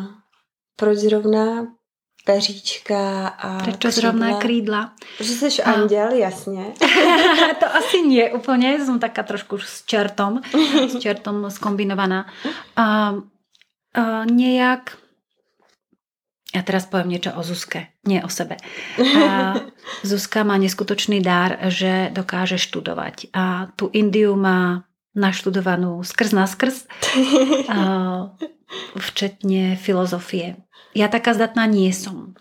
[0.75, 1.67] proč zrovna
[2.25, 3.91] peříčka a Prečo křídla.
[3.91, 4.93] zrovna krídla?
[5.17, 5.71] Protože jsi a...
[5.71, 6.65] anděl, jasně.
[7.59, 10.41] to asi nie úplne, som taká trošku s čertom,
[10.89, 12.25] s čertom skombinovaná.
[12.75, 13.15] A,
[13.93, 14.97] a nejak
[16.51, 18.59] ja teraz poviem niečo o Zuzke, nie o sebe.
[18.99, 19.55] A
[20.09, 23.31] Zuzka má neskutočný dar, že dokáže študovať.
[23.31, 24.83] A tú Indiu má
[25.15, 26.87] naštudovanú skrz na skrz,
[28.95, 30.55] včetne filozofie
[30.91, 32.35] ja taká zdatná nie som.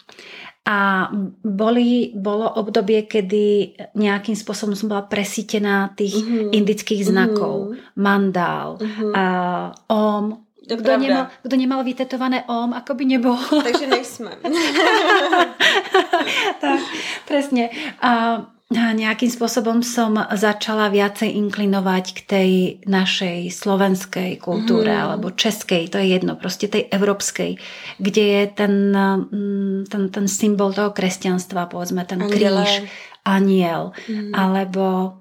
[0.67, 1.09] A
[1.43, 6.53] boli, bolo obdobie, kedy nejakým spôsobom som bola presítená tých mm-hmm.
[6.53, 7.75] indických znakov.
[7.75, 7.97] Mm-hmm.
[7.97, 9.13] Mandál, mm-hmm.
[9.17, 9.25] a
[9.89, 10.47] om.
[10.71, 13.43] Kto nemal, kto nemal vytetované om, ako by nebolo.
[13.43, 14.31] Takže nejsme.
[16.63, 16.79] tak,
[17.27, 17.75] presne.
[17.99, 18.39] A
[18.71, 22.51] nejakým spôsobom som začala viacej inklinovať k tej
[22.87, 25.03] našej slovenskej kultúre mm.
[25.03, 27.59] alebo českej, to je jedno, proste tej európskej,
[27.99, 32.63] kde je ten, mm, ten, ten symbol toho kresťanstva, povedzme ten Angele.
[32.63, 32.87] kríž,
[33.27, 34.33] aniel, mm.
[34.39, 35.19] alebo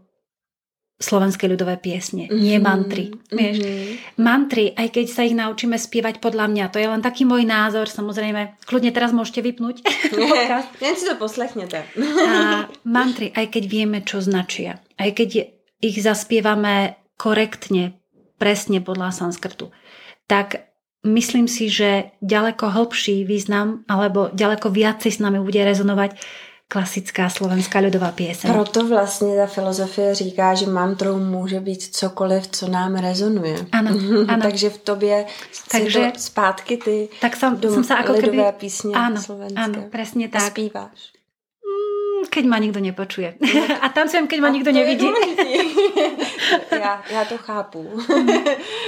[1.00, 3.16] slovenské ľudové piesne, nie mantry.
[3.32, 3.56] Vieš?
[3.64, 4.20] Mm-hmm.
[4.20, 7.88] Mantry, aj keď sa ich naučíme spievať podľa mňa, to je len taký môj názor,
[7.88, 9.80] samozrejme, kľudne teraz môžete vypnúť.
[10.84, 11.88] Ja si to poslechnete.
[12.28, 15.30] A mantry, aj keď vieme, čo značia, aj keď
[15.80, 17.96] ich zaspievame korektne,
[18.40, 19.72] presne podľa sanskrtu,
[20.28, 20.72] tak
[21.04, 26.20] myslím si, že ďaleko hĺbší význam alebo ďaleko viacej s nami bude rezonovať
[26.70, 28.54] klasická slovenská ľudová pieseň.
[28.54, 33.66] Proto vlastně ta filozofie říká, že mantrou může být cokoliv, co nám rezonuje.
[33.72, 33.92] Ano,
[34.28, 34.42] ano.
[34.42, 35.26] Takže v tobě
[35.72, 39.58] Takže, to zpátky ty tak som, som sa ako lidové keby, písně áno, slovenské.
[39.60, 40.42] Áno, presne tak.
[40.42, 41.19] A zpíváš.
[42.30, 43.42] Keď ma nikto nepočuje.
[43.84, 45.10] A tancujem, keď ma nikto nevidí.
[46.72, 47.84] ja, ja to chápu.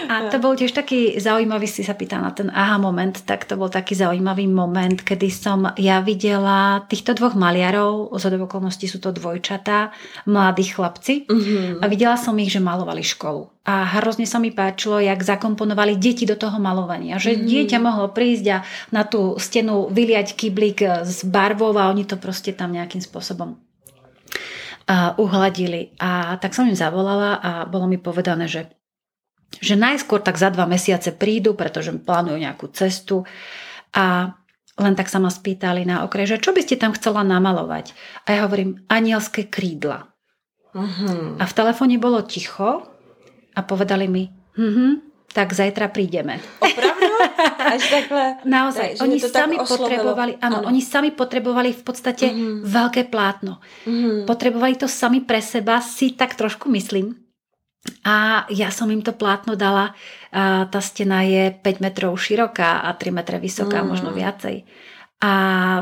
[0.07, 3.57] A to bol tiež taký zaujímavý, si sa pýta na ten aha moment, tak to
[3.57, 9.11] bol taký zaujímavý moment, kedy som ja videla týchto dvoch maliarov, z okolností sú to
[9.11, 9.91] dvojčatá,
[10.29, 11.81] mladí chlapci mm-hmm.
[11.81, 16.25] a videla som ich, že malovali školu a hrozne sa mi páčilo, jak zakomponovali deti
[16.25, 17.21] do toho malovania.
[17.21, 17.41] Že mm.
[17.45, 18.57] dieťa mohlo prísť a
[18.89, 25.13] na tú stenu vyliať kyblík s barvou a oni to proste tam nejakým spôsobom uh,
[25.21, 25.93] uhladili.
[26.01, 28.73] A tak som im zavolala a bolo mi povedané, že,
[29.61, 33.29] že najskôr tak za dva mesiace prídu, pretože plánujú nejakú cestu
[33.93, 34.33] a
[34.81, 37.93] len tak sa ma spýtali na okraj, že čo by ste tam chcela namalovať?
[38.25, 40.09] A ja hovorím, anielské krídla.
[40.73, 41.35] Uh-huh.
[41.37, 42.90] A v telefóne bolo ticho
[43.55, 44.23] a povedali mi,
[44.57, 46.43] hm, tak zajtra prídeme.
[46.59, 47.07] Opravdu?
[47.75, 48.25] Až takhle?
[48.43, 48.99] Naozaj.
[48.99, 52.67] Tak, oni sami potrebovali, áno, oni sami potrebovali v podstate mm-hmm.
[52.67, 53.63] veľké plátno.
[53.87, 54.27] Mm-hmm.
[54.27, 57.15] Potrebovali to sami pre seba, si tak trošku myslím.
[58.05, 59.97] A ja som im to plátno dala.
[60.29, 63.87] A tá stena je 5 metrov široká a 3 metre vysoká, mm.
[63.89, 64.69] možno viacej.
[65.21, 65.33] A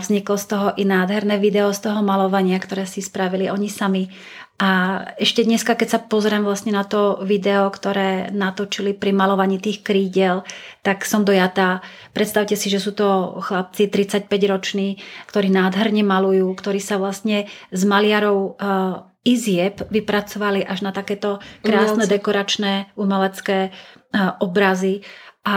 [0.03, 4.12] vzniklo z toho i nádherné video z toho malovania, ktoré si spravili oni sami.
[4.60, 4.69] A
[5.15, 10.43] ešte dneska, keď sa pozriem vlastne na to video, ktoré natočili pri malovaní tých krídel,
[10.84, 11.80] tak som dojatá.
[12.12, 15.00] Predstavte si, že sú to chlapci 35 roční,
[15.32, 22.04] ktorí nádherne malujú, ktorí sa vlastne z maliarov uh, izieb vypracovali až na takéto krásne
[22.04, 22.13] Umelci.
[22.19, 25.08] dekoračné umelecké uh, obrazy.
[25.48, 25.56] A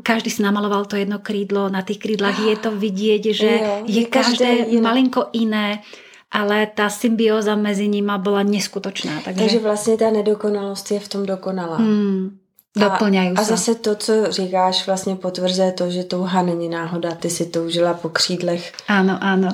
[0.00, 1.68] každý si namaloval to jedno krídlo.
[1.68, 3.50] Na tých krídlach je to vidieť, že
[3.84, 5.84] je, je každé malinko iné
[6.30, 9.12] ale ta symbioza mezi nimi byla neskutočná.
[9.24, 11.76] Takže, takže vlastně ta nedokonalost je v tom dokonalá.
[11.76, 12.38] Hmm.
[12.76, 17.14] Doplňají a, a zase to, co říkáš, vlastně potvrzuje to, že touha není náhoda.
[17.14, 18.72] Ty si toužila po křídlech.
[18.88, 19.48] Ano, ano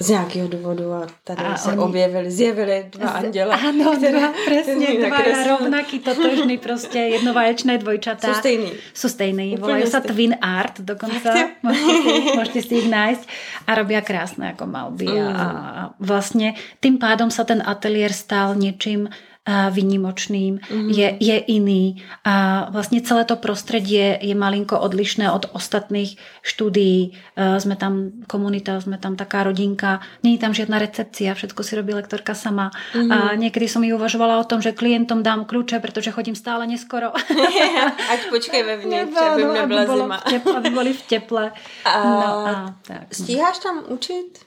[0.00, 1.78] z nějakého důvodu a tady a se oni...
[1.78, 3.56] objevili, zjevili dva anděle.
[3.68, 8.28] Ano, které, dva, presne, dva rovnaký, totožný, prostě jednovaječné dvojčatá.
[8.28, 8.72] Jsou stejný.
[8.94, 11.30] Jsou stejný, volajú sa Twin Art dokonca,
[11.62, 13.24] môžete si, môžete si ich nájsť
[13.66, 15.30] a robia krásne ako malby mm.
[15.30, 19.06] a, a vlastne tým pádom sa ten ateliér stal niečím
[19.44, 20.88] výnimočným, mm-hmm.
[20.88, 27.12] je, je iný a vlastne celé to prostredie je malinko odlišné od ostatných štúdií.
[27.36, 31.92] Sme tam komunita, sme tam taká rodinka, nie je tam žiadna recepcia, všetko si robí
[31.92, 32.72] lektorka sama.
[32.96, 33.12] Mm-hmm.
[33.12, 37.12] A niekedy som mi uvažovala o tom, že klientom dám kľúče, pretože chodím stále neskoro.
[38.16, 40.18] Ať počkej vevnitř, aby nebyla zima.
[40.56, 41.52] aby boli v teple.
[41.84, 43.12] A, no, a tak.
[43.12, 44.40] Stíháš tam učit?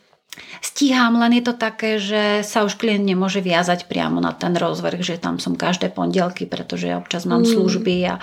[0.62, 5.02] Stíham, len je to také, že sa už klient nemôže viazať priamo na ten rozvrh,
[5.02, 7.50] že tam som každé pondelky, pretože ja občas mám mm.
[7.54, 8.16] služby a,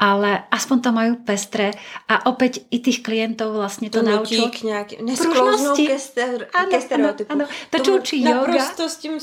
[0.00, 1.76] ale aspoň to majú pestre
[2.08, 4.48] a opäť i tých klientov vlastne to, naučilo.
[4.48, 7.28] k nejakým, nesklouznou ke, ster, ano, ke stereotypu.
[7.28, 7.68] Ano, ano.
[7.68, 8.48] To, čo učí yoga.
[8.48, 9.14] Naprosto s tým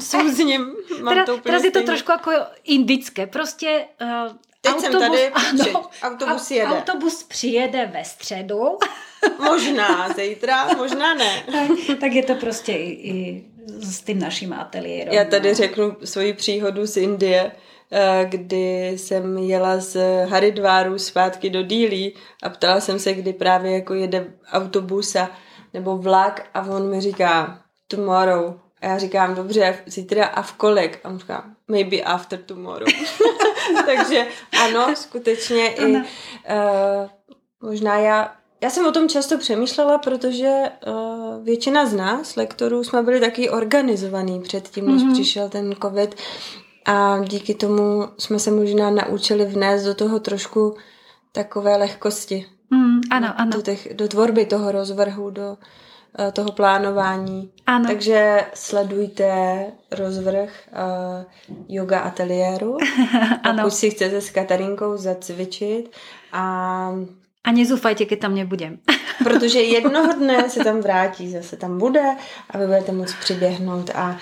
[0.00, 0.72] súzním
[1.04, 2.28] mám teraz, to teraz je to trošku ako
[2.64, 3.28] indické.
[3.28, 4.32] Proste uh,
[4.64, 6.70] Teď autobus, jsem tady, ano, autobus jede.
[6.70, 8.78] Autobus přijede ve středu
[9.38, 11.42] Možná zítra, možná ne.
[11.52, 11.70] tak,
[12.00, 13.44] tak je to prostě i, i
[13.80, 15.14] s tím naším ateliérem.
[15.14, 15.54] Já tady no.
[15.54, 17.52] řeknu svoji příhodu z Indie,
[17.92, 19.96] eh, kdy jsem jela z
[20.26, 25.30] Haridváru zpátky do Dílí a ptala jsem se, kdy právě jako jede autobus a,
[25.74, 28.54] nebo vlak a on mi říká tomorrow.
[28.80, 31.00] A já říkám, dobře, zítra a v kolik?
[31.04, 32.88] A on říká, maybe after tomorrow.
[33.86, 34.26] Takže
[34.64, 36.02] ano, skutečně i uh,
[37.60, 43.02] možná já já jsem o tom často přemýšlela, protože uh, většina z nás, lektorů, jsme
[43.02, 45.12] byli taky organizovaný předtím, než mm-hmm.
[45.12, 46.14] přišel ten covid
[46.84, 50.76] a díky tomu jsme se možná naučili vnést do toho trošku
[51.32, 52.46] takové lehkosti.
[52.70, 53.50] Mm, ano, ano.
[53.50, 55.56] Do, těch, do tvorby toho rozvrhu, do
[56.32, 57.50] toho plánování.
[57.66, 57.86] Ano.
[57.86, 59.32] Takže sledujte
[59.90, 61.24] rozvrh uh,
[61.68, 62.76] yoga ateliéru,
[63.56, 65.90] pokud si chcete s Katarinkou zacvičit
[66.32, 66.92] a
[67.44, 68.78] a nezúfajte, keď tam nebudem.
[69.24, 72.16] Protože jednoho dne se tam vrátí, zase tam bude
[72.50, 74.18] a vy budete moct přiběhnout a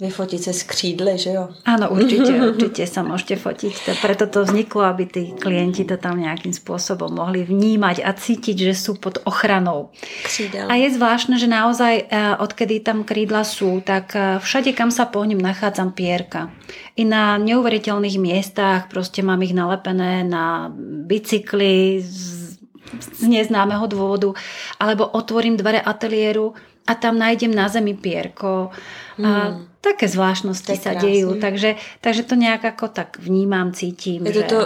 [0.00, 1.48] vyfotit se z křídly, že jo?
[1.64, 3.72] Áno, určite, určite sa môžete fotiť.
[3.88, 8.56] To, preto to vzniklo, aby tí klienti to tam nejakým spôsobom mohli vnímať a cítiť,
[8.70, 9.88] že sú pod ochranou.
[10.28, 10.68] Křídel.
[10.68, 15.08] A je zvláštne, že naozaj, eh, odkedy tam krídla sú, tak eh, všade, kam sa
[15.08, 16.52] pohnem, nachádzam pierka.
[16.96, 20.68] I na neuveriteľných miestach, proste mám ich nalepené na
[21.08, 22.60] bicykli z,
[23.00, 24.36] z neznámeho dôvodu,
[24.76, 26.52] alebo otvorím dvere ateliéru
[26.86, 28.70] a tam nájdem na zemi pierko.
[29.24, 31.08] A také zvláštnosti To sa krásne.
[31.08, 34.26] dejú, takže, takže to nejak ako tak vnímám, cítim.
[34.26, 34.42] Je že...
[34.42, 34.58] to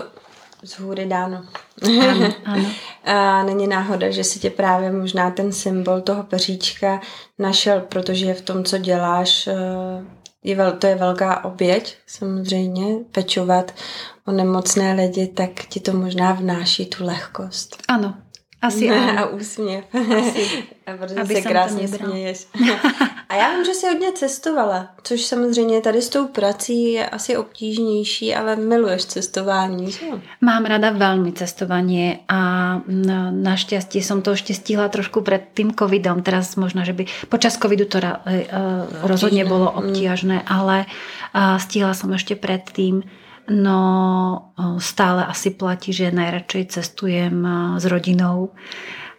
[0.61, 1.45] to z hůry dáno.
[1.83, 2.69] Áno, áno.
[3.05, 7.01] A není náhoda, že si tě právě možná ten symbol toho peříčka
[7.39, 9.55] našel, protože v tom, co děláš, eh,
[10.45, 13.75] je vel, to je velká oběť, samozřejmě, pečovat
[14.27, 17.77] o nemocné lidi, tak ti to možná vnáší tu lehkost.
[17.89, 18.15] Áno,
[18.61, 19.19] asi áno.
[19.19, 19.85] A úsměv.
[20.87, 22.47] A protože Aby se krásně směješ.
[23.29, 27.37] A já vím, že jsi hodně cestovala, což samozřejmě tady s tou prací je asi
[27.37, 30.07] obtížnější, ale miluješ cestování, že?
[30.43, 32.41] Mám rada veľmi cestovanie a
[32.91, 36.27] na, našťastie som to ešte stihla trošku pred tým covidom.
[36.27, 38.63] Teraz možno, že by počas covidu to ra, e, e,
[39.07, 40.91] rozhodne bolo obtiažné, ale
[41.31, 43.07] a, stihla som ešte predtým.
[43.49, 43.79] No
[44.79, 48.53] stále asi platí, že najradšej cestujem e, s rodinou.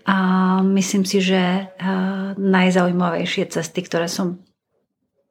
[0.05, 0.17] A
[0.65, 1.63] myslím si, že e,
[2.35, 4.41] najzaujímavejšie cesty, ktoré som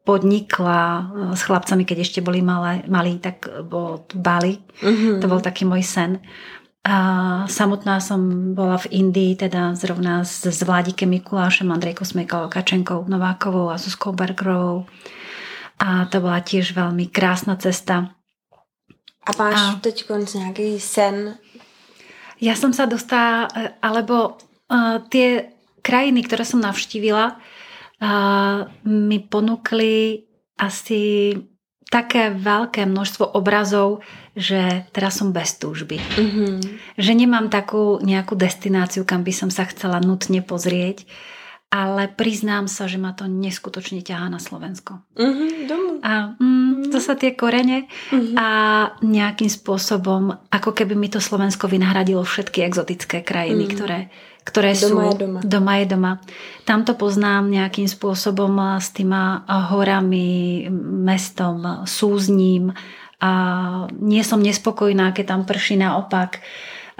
[0.06, 1.02] podnikla e,
[1.34, 4.62] s chlapcami, keď ešte boli malé, malí, tak bolo Bali.
[4.82, 5.20] Mhm.
[5.20, 6.22] To bol taký môj sen.
[6.80, 6.96] A
[7.44, 13.68] samotná som bola v Indii, teda zrovna s, s Vládikem Mikulášem, Andrejkou Smejkovou, Kačenkou, Novákovou
[13.68, 14.88] a Zuzkou Bergerovou.
[15.76, 18.16] A to bola tiež veľmi krásna cesta.
[19.26, 20.04] A máš A- teď
[20.34, 21.38] nějaký sen?
[22.40, 24.40] Ja som sa dostala, e, alebo
[24.72, 25.52] uh, tie
[25.84, 30.24] krajiny, ktoré som navštívila, uh, mi ponúkli
[30.56, 31.36] asi
[31.90, 34.00] také veľké množstvo obrazov,
[34.32, 35.98] že teraz som bez túžby.
[35.98, 36.46] Mhm.
[36.96, 41.04] Že nemám takú nejakú destináciu, kam by som sa chcela nutne pozrieť,
[41.70, 44.98] ale priznám sa, že ma to neskutočne ťahá na Slovensko.
[45.14, 45.92] Mhm, domů.
[46.02, 48.34] A mm, to sa tie korene Mhm.
[48.34, 48.48] a
[49.00, 53.72] nejakým spôsobom, ako keby mi to Slovensko vynahradilo všetky exotické krajiny, Mm.
[53.78, 53.98] ktoré,
[54.42, 54.96] ktoré Doma sú...
[55.06, 55.38] je doma.
[55.46, 56.12] Doma je doma.
[56.64, 58.50] Tam to poznám nejakým spôsobom
[58.82, 60.66] s týma horami,
[61.06, 62.74] mestom, súzním
[63.20, 63.30] a
[63.94, 66.40] nie som nespokojná, keď tam prší naopak.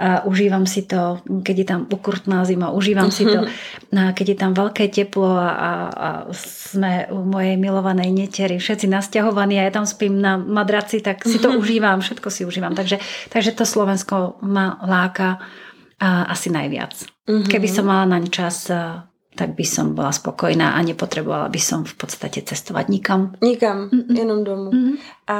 [0.01, 3.45] A užívam si to, keď je tam ukrutná zima, užívam si to,
[4.17, 9.69] keď je tam veľké teplo a, a, sme u mojej milovanej netery, všetci nasťahovaní a
[9.69, 12.73] ja tam spím na madraci, tak si to užívam, všetko si užívam.
[12.73, 12.97] Takže,
[13.29, 15.37] takže to Slovensko ma láka
[16.01, 16.97] a, asi najviac.
[17.29, 17.45] Mhm.
[17.45, 18.73] Keby som mala naň čas,
[19.35, 23.21] tak by som bola spokojná a nepotrebovala by som v podstate cestovať nikam.
[23.39, 24.17] Nikam, Mm-mm.
[24.17, 24.71] jenom domů.
[24.73, 24.93] Mhm.
[25.27, 25.37] A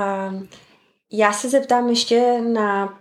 [1.11, 2.93] já se zeptám ještě na,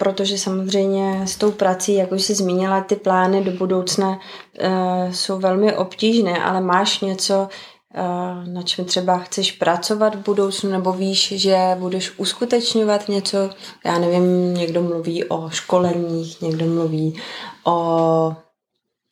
[0.00, 5.38] protože samozřejmě s tou prací, jak už jsi zmínila, ty plány do budoucna uh, jsou
[5.38, 7.48] velmi obtížné, ale máš něco,
[7.96, 13.50] uh, na čem třeba chceš pracovat v budoucnu, nebo víš, že budeš uskutečňovat něco,
[13.84, 17.20] já nevím, někdo mluví o školeních, někdo mluví
[17.64, 18.36] o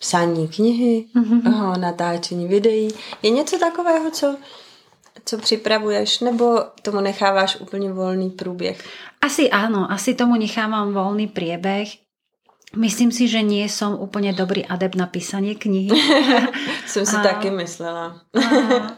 [0.01, 1.55] psání knihy, Mhm.
[1.65, 2.89] o natáčení videí.
[3.23, 4.37] Je něco takového, co
[5.29, 8.81] co připravuješ, nebo tomu necháváš úplně volný průběh?
[9.21, 12.01] Asi áno, asi tomu nechávam voľný priebeh.
[12.77, 15.93] Myslím si, že nie som úplne dobrý adept na písanie knihy.
[16.89, 18.25] Jsem si A- taky myslela.
[18.33, 18.41] A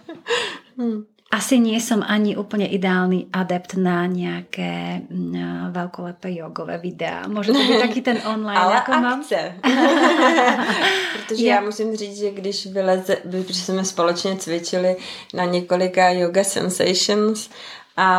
[0.81, 1.05] Hm.
[1.31, 7.31] Asi nie som ani úplne ideálny adept na nejaké mm, veľkolepé jogové videá.
[7.31, 9.21] Môže to byť taký ten online, Ale ako mám.
[9.23, 9.55] akce.
[11.29, 14.97] Protože Já- já musím říct, že když vyleze, protože jsme společně cvičili
[15.35, 17.51] na několika yoga sensations
[17.97, 18.11] a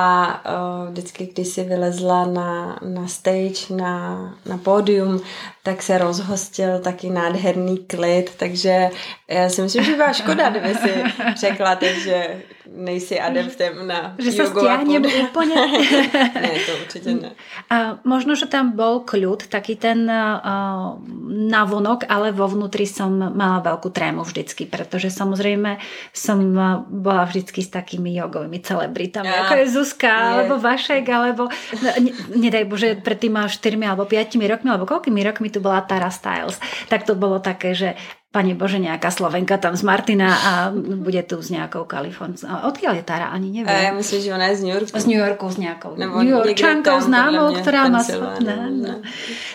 [0.84, 5.22] uh, vždycky, když si vylezla na, na stage, na, na pódium,
[5.64, 8.90] tak se rozhostil taky nádherný klid, takže
[9.28, 11.04] já si myslím, že byla škoda, kdyby si
[11.36, 12.42] řekla teď, že
[12.72, 15.60] nejsi adeptem na Že sa stiahnem úplne.
[16.42, 17.32] ne, to určitě ne.
[17.70, 20.96] A možno, že tam bol kľud, taký ten uh,
[21.28, 25.78] navonok, ale vo vnútri som mala veľkú trému vždycky, pretože samozrejme
[26.16, 30.24] som uh, bola vždycky s takými jogovými celebritami, Á, ako je Zuzka, je.
[30.32, 31.44] alebo Vašek, alebo
[31.84, 31.92] ne,
[32.40, 36.58] nedaj Bože, pred tými 4 alebo 5 rokmi, alebo koľkými rokmi tu bola Tara Styles,
[36.88, 38.00] tak to bolo také, že
[38.32, 42.48] Pane Bože, nejaká Slovenka tam z Martina a bude tu s nejakou Kalifornskou.
[42.48, 43.28] Odkiaľ je Tara?
[43.28, 43.76] Ani neviem.
[43.76, 45.00] A já myslím, že ona je z New Yorku.
[45.00, 48.00] Z New Yorku s nejakou Nebo New Yorkčankou známou, ktorá má...
[48.40, 48.96] No, no.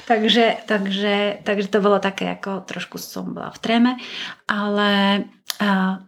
[0.05, 3.93] Takže, takže, takže to bolo také, ako trošku som bola v tréme,
[4.45, 5.25] ale
[5.57, 6.05] a,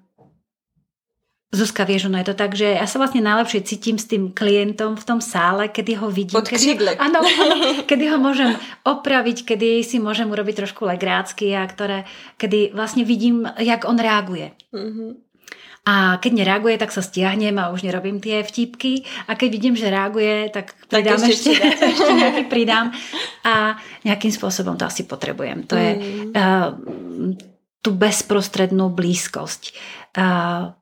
[1.49, 5.01] Zuzka, vieš, ono je to tak, že ja sa vlastne najlepšie cítim s tým klientom
[5.01, 6.37] v tom sále, kedy ho vidím.
[6.37, 7.25] Pod kedy, áno,
[7.89, 8.53] kedy ho môžem
[8.85, 12.05] opraviť, kedy si môžem urobiť trošku legrácky a ktoré,
[12.37, 14.53] kedy vlastne vidím, jak on reaguje.
[14.77, 15.11] Mm-hmm.
[15.89, 19.09] A keď nereaguje, tak sa stiahnem a už nerobím tie vtipky.
[19.25, 22.93] A keď vidím, že reaguje, tak pridám tak ešte, ešte, ešte nejaký pridám.
[23.49, 25.65] A nejakým spôsobom to asi potrebujem.
[25.65, 25.81] To mm.
[25.81, 25.93] je
[26.37, 26.77] uh,
[27.81, 29.73] tú bezprostrednú blízkosť.
[30.13, 30.77] Uh,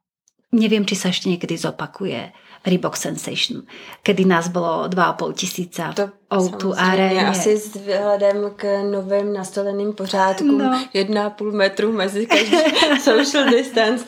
[0.53, 2.33] neviem, či sa ešte niekedy zopakuje
[2.67, 3.63] Reebok Sensation,
[4.03, 7.29] kedy nás bylo 2,5 tisíca to O2 aréně.
[7.29, 10.79] Asi s výhledem k novým nastoleným pořádkům no.
[10.95, 12.57] 1,5 metru mezi každý
[13.01, 14.05] social distance.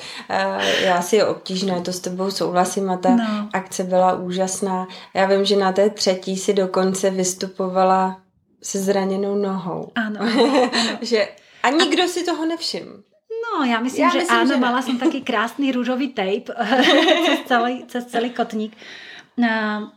[0.80, 3.49] Já si je obtížné, to s tebou souhlasím a ta no.
[3.53, 4.86] akce byla úžasná.
[5.14, 8.20] Já vím, že na té třetí si dokonce vystupovala
[8.62, 9.93] se zraněnou nohou.
[9.95, 10.20] Ano.
[10.20, 10.70] ano.
[11.01, 11.28] že
[11.62, 12.09] a nikdo a...
[12.09, 13.03] si toho nevšiml.
[13.59, 16.55] No, ja myslím, ja že myslím, áno, že mala som taký krásny rúžový tape
[17.27, 18.71] cez, celý, cez celý kotník.
[19.35, 19.91] No,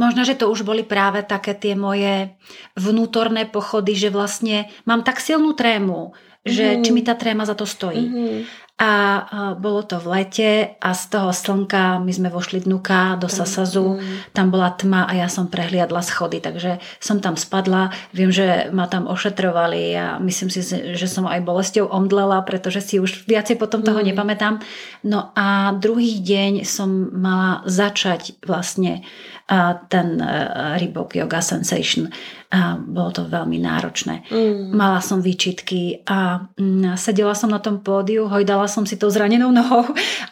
[0.00, 2.32] Možno, že to už boli práve také tie moje
[2.72, 6.82] vnútorné pochody, že vlastne mám tak silnú trému, že mm.
[6.82, 8.00] či mi tá tréma za to stojí.
[8.00, 8.38] Mm-hmm.
[8.74, 10.50] A bolo to v lete
[10.82, 14.34] a z toho slnka my sme vošli dnuka do Sasazu, mm.
[14.34, 18.90] tam bola tma a ja som prehliadla schody, takže som tam spadla, viem, že ma
[18.90, 23.86] tam ošetrovali a myslím si, že som aj bolesťou omdlela, pretože si už viacej potom
[23.86, 24.06] toho mm.
[24.10, 24.58] nepamätám.
[25.06, 29.06] No a druhý deň som mala začať vlastne
[29.92, 30.28] ten e,
[30.80, 32.08] Reebok Yoga Sensation
[32.48, 34.24] a bolo to veľmi náročné.
[34.32, 34.72] Mm.
[34.72, 39.52] Mala som výčitky a mm, sedela som na tom pódiu, hojdala som si tou zranenou
[39.52, 39.84] nohou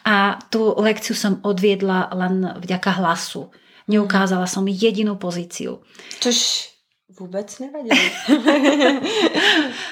[0.07, 3.53] a tú lekciu som odviedla len vďaka hlasu.
[3.85, 5.83] Neukázala som jedinú pozíciu.
[6.23, 6.72] Čož
[7.19, 7.99] vůbec nevadilo.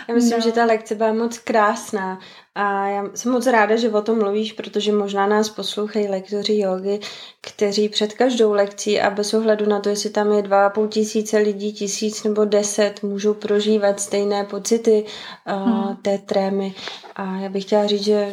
[0.08, 0.42] já myslím, no.
[0.44, 2.20] že ta lekce byla moc krásná
[2.56, 7.00] a já jsem moc ráda, že o tom mluvíš, protože možná nás poslouchají lektoři jogy,
[7.42, 10.88] kteří před každou lekcí a bez ohledu na to, jestli tam je dva a půl
[10.88, 15.06] tisíce lidí, tisíc nebo deset, můžou prožívat stejné pocity
[15.48, 15.96] uh, hmm.
[15.96, 16.76] té trémy.
[17.16, 18.32] A já bych chtěla říct, že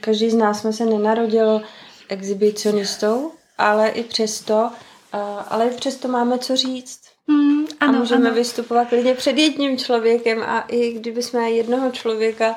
[0.00, 1.62] každý z nás jsme se nenarodil
[2.08, 4.70] exhibicionistou, ale i přesto,
[5.14, 7.07] uh, ale i přesto máme co říct.
[7.28, 8.36] Hmm, ano, a můžeme ano.
[8.36, 12.54] vystupovat klidně před jedním člověkem a i kdyby jsme jednoho člověka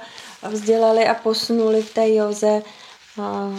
[0.49, 2.61] vzdělali a posunuli v té joze,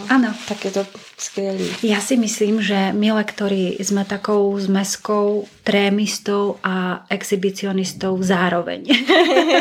[0.09, 0.33] Áno.
[0.49, 0.81] Tak je to
[1.17, 1.85] skvělé.
[1.85, 8.81] Ja si myslím, že my lektori sme takou zmeskou trémistov a exhibicionistov zároveň.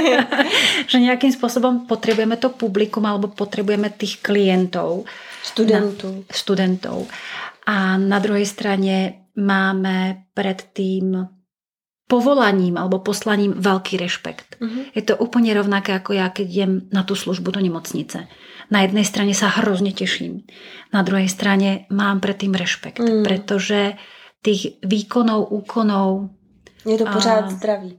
[0.91, 5.05] že nejakým spôsobom potrebujeme to publikum alebo potrebujeme tých klientov.
[5.45, 6.25] Studentov.
[6.25, 6.99] Na, studentov.
[7.69, 11.21] A na druhej strane máme pred tým
[12.13, 14.61] povolaním alebo poslaním veľký rešpekt.
[14.61, 14.85] Uh-huh.
[14.93, 18.29] Je to úplne rovnaké ako ja, keď idem na tú službu do nemocnice.
[18.69, 20.45] Na jednej strane sa hrozne teším,
[20.93, 23.25] na druhej strane mám predtým rešpekt, uh-huh.
[23.25, 23.97] pretože
[24.45, 26.29] tých výkonov, úkonov...
[26.85, 27.97] Je to pořád a, zdraví.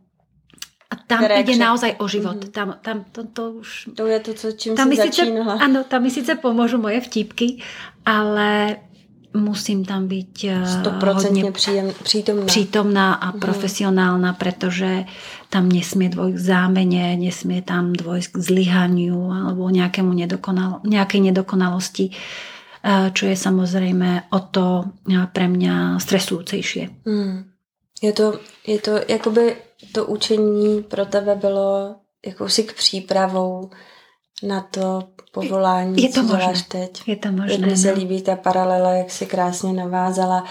[0.91, 2.38] A tam Které ide naozaj o život.
[2.38, 2.53] Uh-huh.
[2.53, 3.97] Tam, tam to, to už...
[3.97, 5.57] To je to, co, čím tam si začínala.
[5.57, 7.66] Áno, tam mi síce pomôžu moje vtipky,
[8.05, 8.78] ale
[9.34, 11.50] musím tam byť eh, hodne
[12.06, 12.46] prítomná.
[12.46, 13.40] prítomná a mm.
[13.42, 15.10] profesionálna, pretože
[15.50, 22.14] tam nesmie dôjsť k zámene, nesmie tam dôjsť k zlyhaniu alebo nejakému nedokonal, nejakej nedokonalosti,
[22.14, 27.06] eh, čo je samozrejme o to eh, pre mňa stresujúcejšie.
[27.10, 27.50] Mm.
[28.04, 29.56] Je to, je to, jakoby
[29.92, 33.70] to učení pro tebe bylo jakousi k přípravou
[34.44, 36.38] na to povolání, je to co možné.
[36.39, 37.02] děláš teď.
[37.08, 37.58] Je to možné.
[37.58, 37.94] Mně se no.
[37.94, 40.44] líbí ta paralela, jak si krásně navázala,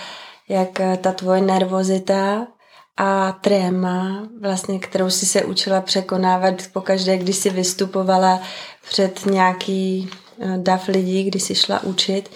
[0.49, 2.47] jak eh, ta tvoje nervozita
[2.97, 8.41] a tréma, vlastně, kterou si se učila překonávat pokaždé, když si vystupovala
[8.89, 12.31] před nějaký eh, dav lidí, když si šla učit,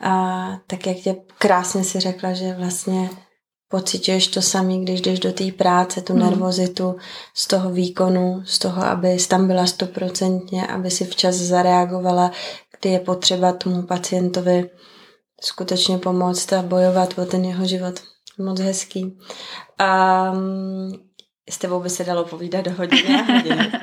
[0.00, 3.10] a tak jak tě krásně si řekla, že vlastně
[3.68, 6.22] pocituješ to samý, když jdeš do té práce, tu hmm.
[6.22, 6.96] nervozitu
[7.34, 12.30] z toho výkonu, z toho, aby tam byla stoprocentně, aby si včas zareagovala,
[12.80, 14.70] kdy je potřeba tomu pacientovi
[15.40, 17.94] skutečně pomoct a bojovat o ten jeho život.
[18.38, 19.18] Moc hezký.
[19.80, 21.07] Um,
[21.50, 23.72] s tebou by se dalo povídat hodiny a hodiny.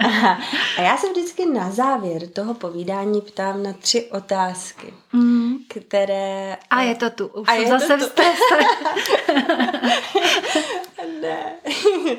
[0.78, 5.58] A já se vždycky na závěr toho povídání ptám na tři otázky, mm.
[5.70, 6.58] které...
[6.70, 8.22] A je to tu, už a je zase to tu.
[11.22, 11.56] ne.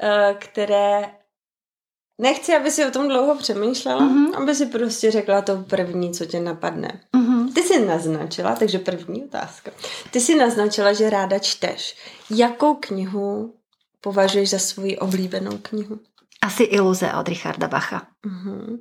[0.00, 1.10] Eh, které...
[2.20, 4.42] Nechci, aby si o tom dlouho přemýšlela, mm-hmm.
[4.42, 7.00] aby si prostě řekla to první, co tě napadne.
[7.16, 7.52] Mm-hmm.
[7.54, 9.70] Ty jsi naznačila, takže první otázka.
[10.10, 11.96] Ty jsi naznačila, že ráda čteš.
[12.30, 13.54] Jakou knihu
[14.04, 15.98] považuješ za svoji oblíbenou knihu?
[16.42, 18.02] Asi Iluze od Richarda Bacha.
[18.26, 18.78] Uh-huh.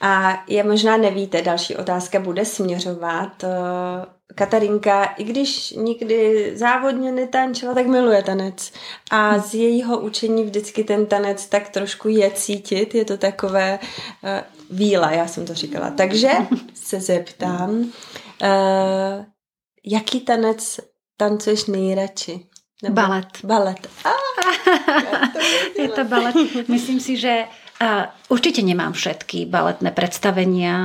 [0.00, 3.44] A je možná nevíte, další otázka bude směřovat.
[3.44, 8.72] Eh, Katarinka, i když nikdy závodně netančila, tak miluje tanec.
[9.10, 12.94] A z jejího učení vždycky ten tanec tak trošku je cítit.
[12.94, 14.30] Je to takové uh,
[14.70, 15.90] víla, já jsem to říkala.
[15.90, 16.30] Takže
[16.74, 17.88] se zeptám, uh,
[19.84, 20.80] jaký tanec
[21.16, 22.46] tancuješ nejradši?
[22.84, 23.40] Balet.
[23.40, 23.88] Balet.
[24.04, 24.12] Ah,
[25.80, 26.36] je to balet.
[26.68, 30.76] Myslím si, že a určite nemám všetky baletné predstavenia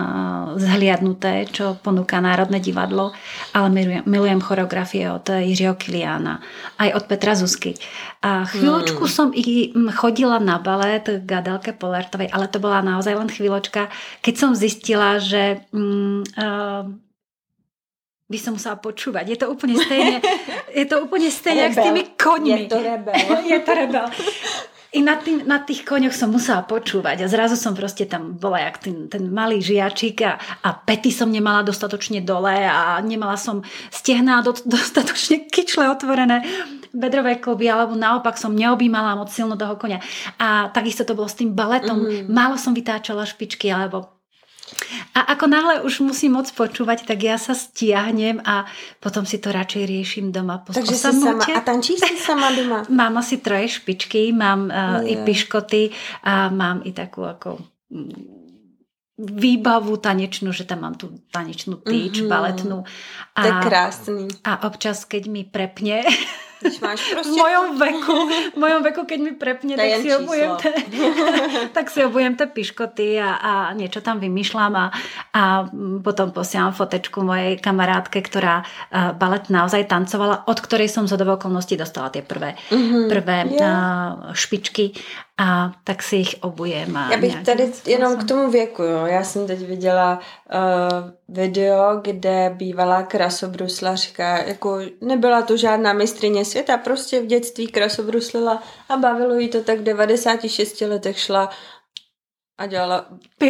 [0.60, 3.16] zhliadnuté, čo ponúka Národné divadlo,
[3.56, 6.44] ale milujem, milujem choreografie od Jiřího Kiliana,
[6.84, 7.80] aj od Petra Zuzky.
[8.20, 9.16] A chvíľočku hmm.
[9.16, 13.88] som i chodila na balet k Adelke Polertovej, ale to bola naozaj len chvíľočka,
[14.20, 16.92] keď som zistila, že mm, uh,
[18.32, 19.36] by som musela počúvať.
[19.36, 20.24] Je to úplne stejne,
[20.80, 22.66] je to úplne stejne s tými koňmi.
[22.66, 23.20] Je to rebel.
[23.54, 24.08] je to rebel.
[24.92, 28.60] I na, tým, na tých koňoch som musela počúvať a zrazu som proste tam bola
[28.60, 30.36] jak ten, ten malý žiačik a,
[30.68, 36.44] a pety som nemala dostatočne dole a nemala som stehná do, dostatočne kyčle otvorené
[36.92, 40.04] bedrové kluby, alebo naopak som neobjímala moc silno toho konia.
[40.44, 42.04] A takisto to bolo s tým baletom.
[42.04, 42.28] Mm.
[42.28, 44.21] Málo som vytáčala špičky, alebo
[45.12, 48.64] a ako náhle už musím moc počúvať, tak ja sa stiahnem a
[49.04, 50.64] potom si to radšej riešim doma.
[50.64, 52.88] Po Takže si sama, a tančíš si sama doma?
[53.02, 55.92] mám asi troje špičky, mám uh, i piškoty
[56.24, 57.60] a mám i takú ako
[57.92, 58.42] mm,
[59.22, 62.32] výbavu tanečnú, že tam mám tú tanečnú týč, mm-hmm.
[62.32, 62.78] baletnú.
[63.38, 64.24] A, to je krásny.
[64.42, 66.02] A občas, keď mi prepne,
[66.62, 67.32] Když máš prostě...
[67.32, 70.72] V mojom veku, v mojom veku, keď mi prepne, tak si, obujem te,
[71.74, 74.86] tak si obujem tie piškoty a, a niečo tam vymýšľam a,
[75.34, 75.42] a
[76.04, 81.78] potom posielam fotečku mojej kamarátke, ktorá uh, balet naozaj tancovala, od ktorej som z okolností
[81.78, 83.06] dostala tie prvé, mm-hmm.
[83.10, 84.30] prvé yeah.
[84.30, 84.94] uh, špičky
[85.42, 86.98] a tak si ich obujem.
[86.98, 89.06] A Já bych tady jenom k tomu věku, jo.
[89.06, 96.78] já jsem teď viděla uh, video, kde bývalá krasobruslařka, jako nebyla to žádná mistrině světa,
[96.78, 101.50] prostě v dětství krasobruslila a bavilo jí to tak v 96 letech šla
[102.58, 103.06] a dělala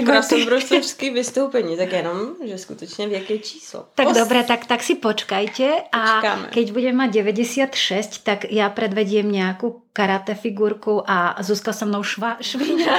[0.05, 3.85] krasobruslařský vystoupení, tak jenom, že skutečně věk je číslo.
[3.95, 4.19] Tak Ost.
[4.19, 6.47] dobre, tak, tak si počkajte a Počkáme.
[6.47, 12.37] keď budem mať 96, tak ja predvediem nejakú karate figurku a Zuzka so mnou šva,
[12.39, 12.93] švíňa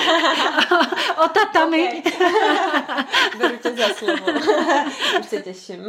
[1.24, 2.04] o tatami.
[2.04, 2.12] Okay.
[3.38, 4.26] Beru tě za slovo.
[5.20, 5.80] Už se těším.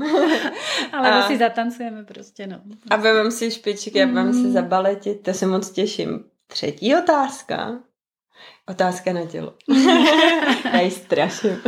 [0.94, 2.62] Ale a, si zatancujeme prostě, no.
[2.90, 4.34] A vemem si špičky a mm.
[4.34, 6.24] si zabaletit, to se moc těším.
[6.48, 7.80] Třetí otázka.
[8.70, 9.54] Otázka na tělo.
[10.74, 11.62] Já ji straším.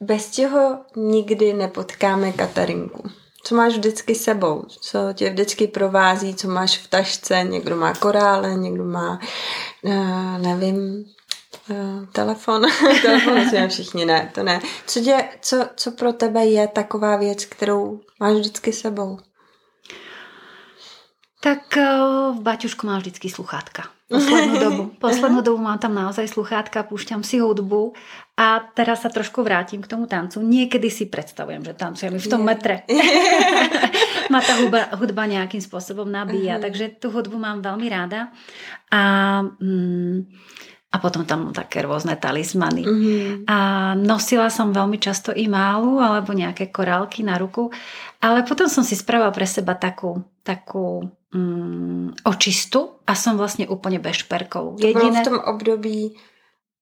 [0.00, 3.10] Bez čeho nikdy nepotkáme Katarinku.
[3.44, 4.64] Co máš vždycky sebou?
[4.80, 6.34] Co tě vždycky provází?
[6.34, 7.44] Co máš v tašce?
[7.44, 9.20] Někdo má korále, někdo má,
[9.82, 11.04] uh, nevím,
[11.70, 12.62] uh, telefon.
[13.02, 14.60] telefon musíme všichni, ne, to ne.
[14.86, 19.18] Co, tě, co, co pro tebe je taková věc, kterou máš vždycky sebou?
[21.40, 23.99] Tak uh, v baťušku mám vždycky sluchátka.
[24.10, 24.82] Poslednú dobu.
[24.98, 27.94] Poslednú dobu mám tam naozaj sluchátka, púšťam si hudbu
[28.34, 30.42] a teraz sa trošku vrátim k tomu tancu.
[30.42, 32.82] Niekedy si predstavujem, že tancujem v tom metre.
[34.34, 36.66] Ma tá hudba, hudba nejakým spôsobom nabíja, uh-huh.
[36.66, 38.34] takže tú hudbu mám veľmi ráda.
[38.90, 39.00] A...
[39.62, 40.26] Mm,
[40.90, 42.82] a potom tam také rôzne talismany.
[42.82, 43.46] Mm-hmm.
[43.46, 43.58] A
[43.94, 47.70] nosila som veľmi často i málu alebo nejaké korálky na ruku,
[48.18, 53.98] ale potom som si spravila pre seba takú, takú mm, očistu a som vlastne úplne
[53.98, 54.78] bez šperkov.
[54.78, 55.22] To Jediné...
[55.22, 56.14] v tom období,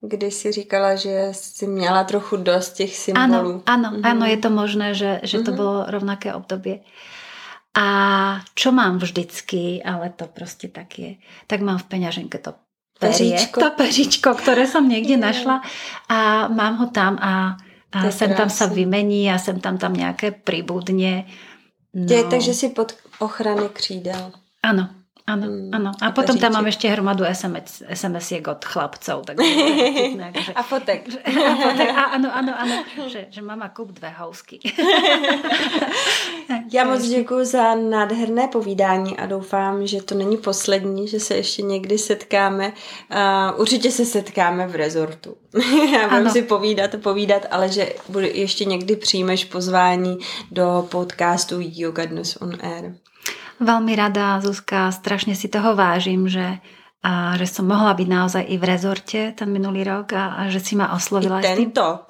[0.01, 3.62] kdy si říkala, že si měla trochu dost těch symbolů.
[3.66, 4.07] Áno, áno, mm-hmm.
[4.07, 5.59] áno je to možné, že, že to mm-hmm.
[5.59, 6.86] bolo rovnaké obdobie.
[7.78, 7.86] A
[8.55, 11.11] čo mám vždycky, ale to proste tak je,
[11.46, 12.55] tak mám v peňaženke to
[12.99, 13.61] peříčko.
[13.61, 15.62] To peříčko, ktoré som niekde našla
[16.11, 17.55] a mám ho tam a,
[17.94, 21.30] a sem tam sa vymení a sem tam tam nejaké pribudne.
[21.94, 22.11] No.
[22.11, 24.33] Je, takže si pod ochrany křídel.
[24.62, 24.89] Áno,
[25.29, 25.91] Áno, mm, áno.
[26.01, 29.29] A, a potom tam mám ešte hromadu SMS, SMS-iek od chlapcov.
[29.29, 31.05] Tak vtipné, a fotek.
[31.05, 31.89] A fotek.
[31.93, 32.75] A, áno, áno, áno.
[32.97, 34.57] Že, že mama kúp dve housky.
[36.73, 41.62] Já moc děkuji za nádherné povídání a doufám, že to není poslední, že se ještě
[41.62, 42.73] někdy setkáme.
[42.73, 45.37] Uh, určitě se setkáme v rezortu.
[45.93, 47.93] Já budu si povídat, povídat, ale že
[48.33, 50.19] ještě někdy přijmeš pozvání
[50.51, 52.95] do podcastu Yoga Dnes on Air.
[53.59, 56.62] Veľmi rada, Zuzka, strašne si toho vážim, že,
[57.02, 60.62] a, že som mohla byť naozaj i v rezorte ten minulý rok a, a že
[60.62, 61.42] si ma oslovila.
[61.42, 62.06] I tento.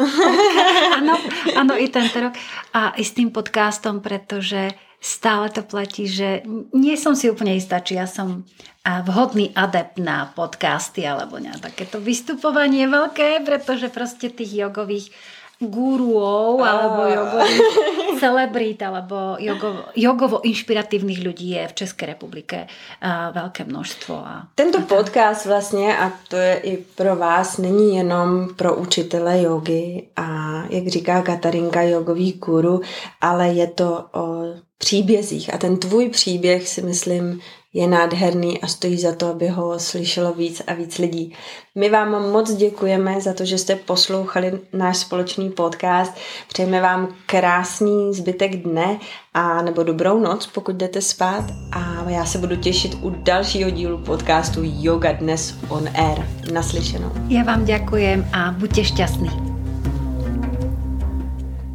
[1.01, 1.15] Áno,
[1.61, 2.37] áno, i tento rok.
[2.77, 6.43] A i s tým podcastom, pretože stále to platí, že
[6.75, 8.45] nie som si úplne istá, či ja som
[8.89, 15.13] vhodný adept na podcasty alebo na takéto vystupovanie veľké, pretože proste tých jogových
[15.61, 17.63] guruov alebo jogových
[18.23, 22.67] celebrít alebo jogovo, jogovo inšpiratívnych ľudí je v České republike
[23.03, 24.15] a veľké množstvo.
[24.15, 29.43] A, Tento a podcast vlastně, a to je i pro vás, není jenom pro učitele
[29.43, 30.27] jogy a
[30.71, 32.81] jak říká Katarinka, jogový guru,
[33.21, 34.45] ale je to o
[34.79, 35.55] příbězích.
[35.55, 37.41] A ten tvůj příběh si myslím
[37.75, 41.35] je nádherný a stojí za to, aby ho slyšelo víc a víc lidí.
[41.75, 46.13] My vám moc děkujeme za to, že jste poslouchali náš společný podcast.
[46.49, 48.99] Přejeme vám krásný zbytek dne
[49.35, 53.99] a nebo dobrou noc, pokud jdete spát a já se budu těšit u dalšího dílu
[53.99, 56.27] podcastu Yoga Dnes on Air.
[56.53, 57.13] Naslyšenou.
[57.29, 59.31] Já vám děkujem a buďte šťastní.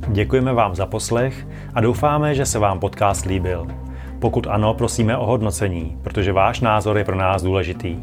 [0.07, 3.82] Děkujeme vám za poslech a doufáme, že se vám podcast líbil.
[4.23, 7.97] Pokud ano, prosíme o hodnocení, protože váš názor je pro nás důležitý.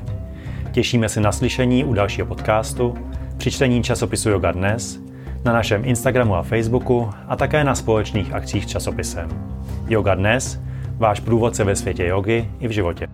[0.73, 2.95] Těšíme se na slyšení u dalšího podcastu,
[3.37, 5.01] při čtení časopisu Yoga Dnes,
[5.45, 9.29] na našem Instagramu a Facebooku a také na společných akcích s časopisem.
[9.89, 10.61] Yoga Dnes,
[10.97, 13.07] váš průvodce ve světě jogy i v životě.